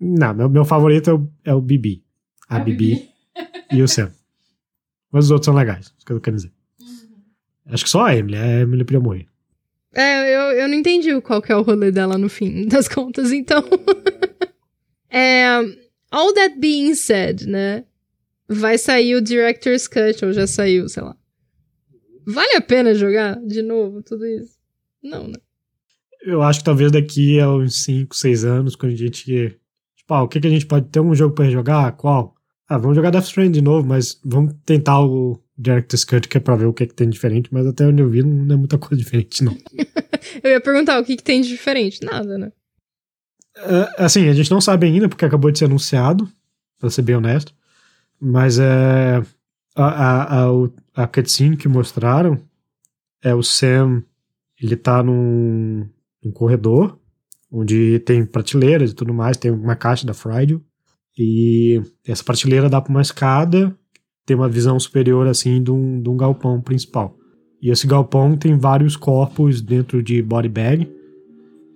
[0.00, 2.02] Não, meu, meu favorito é o, é o Bibi.
[2.48, 3.10] A, a Bibi, Bibi.
[3.70, 4.10] e o Sam.
[5.12, 6.52] Mas os outros são legais, isso que eu quero dizer.
[6.80, 7.18] Uhum.
[7.66, 9.33] Acho que só a Emily, a Emily podia morrer.
[9.94, 13.32] É, eu, eu não entendi qual que é o rolê dela no fim das contas,
[13.32, 13.64] então.
[15.10, 15.44] é,
[16.14, 17.84] All that being said, né?
[18.48, 21.16] Vai sair o Director's Cut, ou já saiu, sei lá.
[22.24, 24.56] Vale a pena jogar de novo tudo isso?
[25.02, 25.34] Não, né?
[26.22, 29.58] Eu acho que talvez daqui a uns 5, 6 anos, quando a gente.
[29.96, 31.96] Tipo, ah, o que, que a gente pode ter um jogo pra jogar?
[31.96, 32.36] Qual?
[32.68, 36.40] Ah, vamos jogar Death Stranding de novo, mas vamos tentar o Director's Cut, que é
[36.40, 38.54] pra ver o que, é que tem de diferente, mas até onde eu vi não
[38.54, 39.56] é muita coisa diferente, não.
[40.42, 42.04] eu ia perguntar o que, que tem de diferente.
[42.04, 42.52] Nada, né?
[43.56, 46.28] É, assim, a gente não sabe ainda, porque acabou de ser anunciado,
[46.78, 47.54] pra ser bem honesto.
[48.20, 49.22] Mas é.
[49.76, 52.40] A, a, a, a cutscene que mostraram
[53.22, 54.02] é o Sam.
[54.60, 55.88] Ele tá num,
[56.22, 56.98] num corredor
[57.54, 60.60] onde tem prateleiras e tudo mais, tem uma caixa da Friday.
[61.16, 63.76] E essa prateleira dá para uma escada,
[64.26, 67.16] tem uma visão superior assim de um, de um galpão principal.
[67.60, 70.92] E esse galpão tem vários corpos dentro de body bag.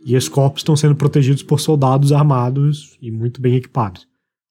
[0.04, 4.06] E esses corpos estão sendo protegidos por soldados armados e muito bem equipados.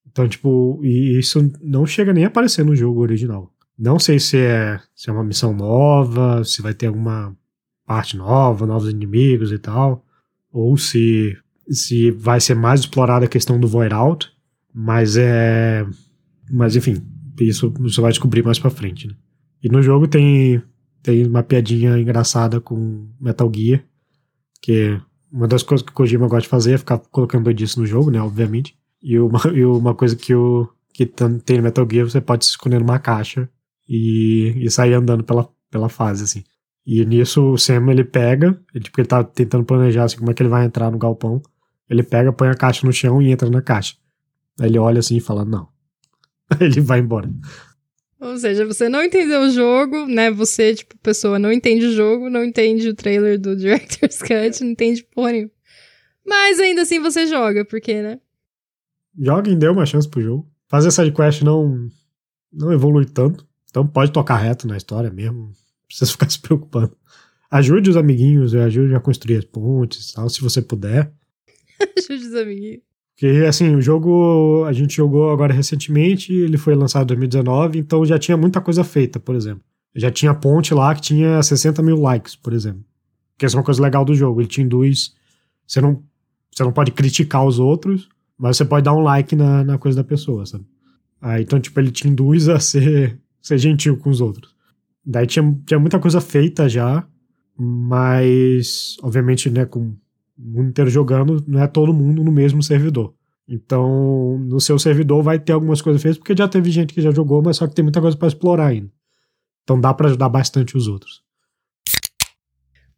[0.08, 3.52] Então, tipo, e isso não chega nem a aparecer no jogo original.
[3.78, 7.38] Não sei se é, se é uma missão nova, se vai ter alguma
[7.86, 10.04] parte nova, novos inimigos e tal,
[10.52, 11.38] ou se,
[11.70, 14.30] se vai ser mais explorada a questão do Void Out,
[14.74, 15.86] mas é.
[16.52, 17.04] Mas enfim,
[17.46, 19.16] isso você vai descobrir mais pra frente, né?
[19.64, 20.62] E no jogo tem,
[21.02, 23.84] tem uma piadinha engraçada com Metal Gear,
[24.62, 25.00] que
[25.32, 28.12] uma das coisas que o Kojima gosta de fazer é ficar colocando disso no jogo,
[28.12, 28.22] né?
[28.22, 28.78] Obviamente.
[29.02, 32.52] E uma, e uma coisa que, o, que tem no Metal Gear, você pode se
[32.52, 33.50] esconder numa caixa
[33.88, 36.44] e, e sair andando pela, pela fase, assim.
[36.86, 40.34] E nisso o Sam ele pega, ele, tipo, ele tá tentando planejar assim, como é
[40.34, 41.42] que ele vai entrar no galpão.
[41.90, 43.96] Ele pega, põe a caixa no chão e entra na caixa.
[44.60, 45.68] Aí ele olha assim e fala, não.
[46.60, 47.30] Ele vai embora.
[48.20, 50.32] Ou seja, você não entendeu o jogo, né?
[50.32, 54.72] Você, tipo, pessoa não entende o jogo, não entende o trailer do Director's Cut, não
[54.72, 55.52] entende porra nenhuma.
[56.26, 58.20] Mas ainda assim você joga, porque, né?
[59.18, 60.52] Joga e dê uma chance pro jogo.
[60.68, 61.90] Fazer sidequest não,
[62.52, 63.48] não evolui tanto.
[63.70, 65.46] Então pode tocar reto na história mesmo.
[65.46, 65.54] Não
[65.88, 66.96] precisa ficar se preocupando.
[67.50, 71.12] Ajude os amiguinhos, ajude a construir as pontes tal, se você puder.
[71.98, 72.82] ajude os amiguinhos.
[73.18, 78.06] Porque, assim, o jogo a gente jogou agora recentemente, ele foi lançado em 2019, então
[78.06, 79.64] já tinha muita coisa feita, por exemplo.
[79.96, 82.86] Já tinha ponte lá que tinha 60 mil likes, por exemplo.
[83.36, 84.40] Que essa é uma coisa legal do jogo.
[84.40, 85.16] Ele te induz.
[85.66, 86.04] Você não,
[86.54, 88.08] você não pode criticar os outros,
[88.38, 90.66] mas você pode dar um like na, na coisa da pessoa, sabe?
[91.20, 94.54] Aí, então, tipo, ele te induz a ser, ser gentil com os outros.
[95.04, 97.04] Daí tinha, tinha muita coisa feita já,
[97.58, 99.96] mas, obviamente, né, com
[100.38, 103.14] o mundo inteiro jogando, não é todo mundo no mesmo servidor.
[103.48, 107.12] Então, no seu servidor vai ter algumas coisas feitas, porque já teve gente que já
[107.12, 108.92] jogou, mas só que tem muita coisa para explorar ainda.
[109.64, 111.22] Então dá para ajudar bastante os outros.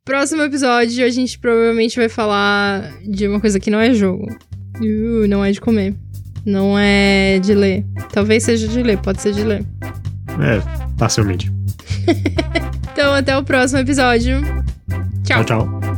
[0.06, 4.26] Próximo episódio, a gente provavelmente vai falar de uma coisa que não é jogo.
[4.80, 5.95] Uh, não é de comer.
[6.45, 7.86] Não é de ler.
[8.11, 9.66] Talvez seja de ler, pode ser de ler.
[10.40, 10.61] É,
[10.98, 11.52] facilmente.
[12.91, 14.41] então, até o próximo episódio.
[15.24, 15.44] tchau.
[15.44, 15.68] tchau.
[15.68, 15.89] tchau.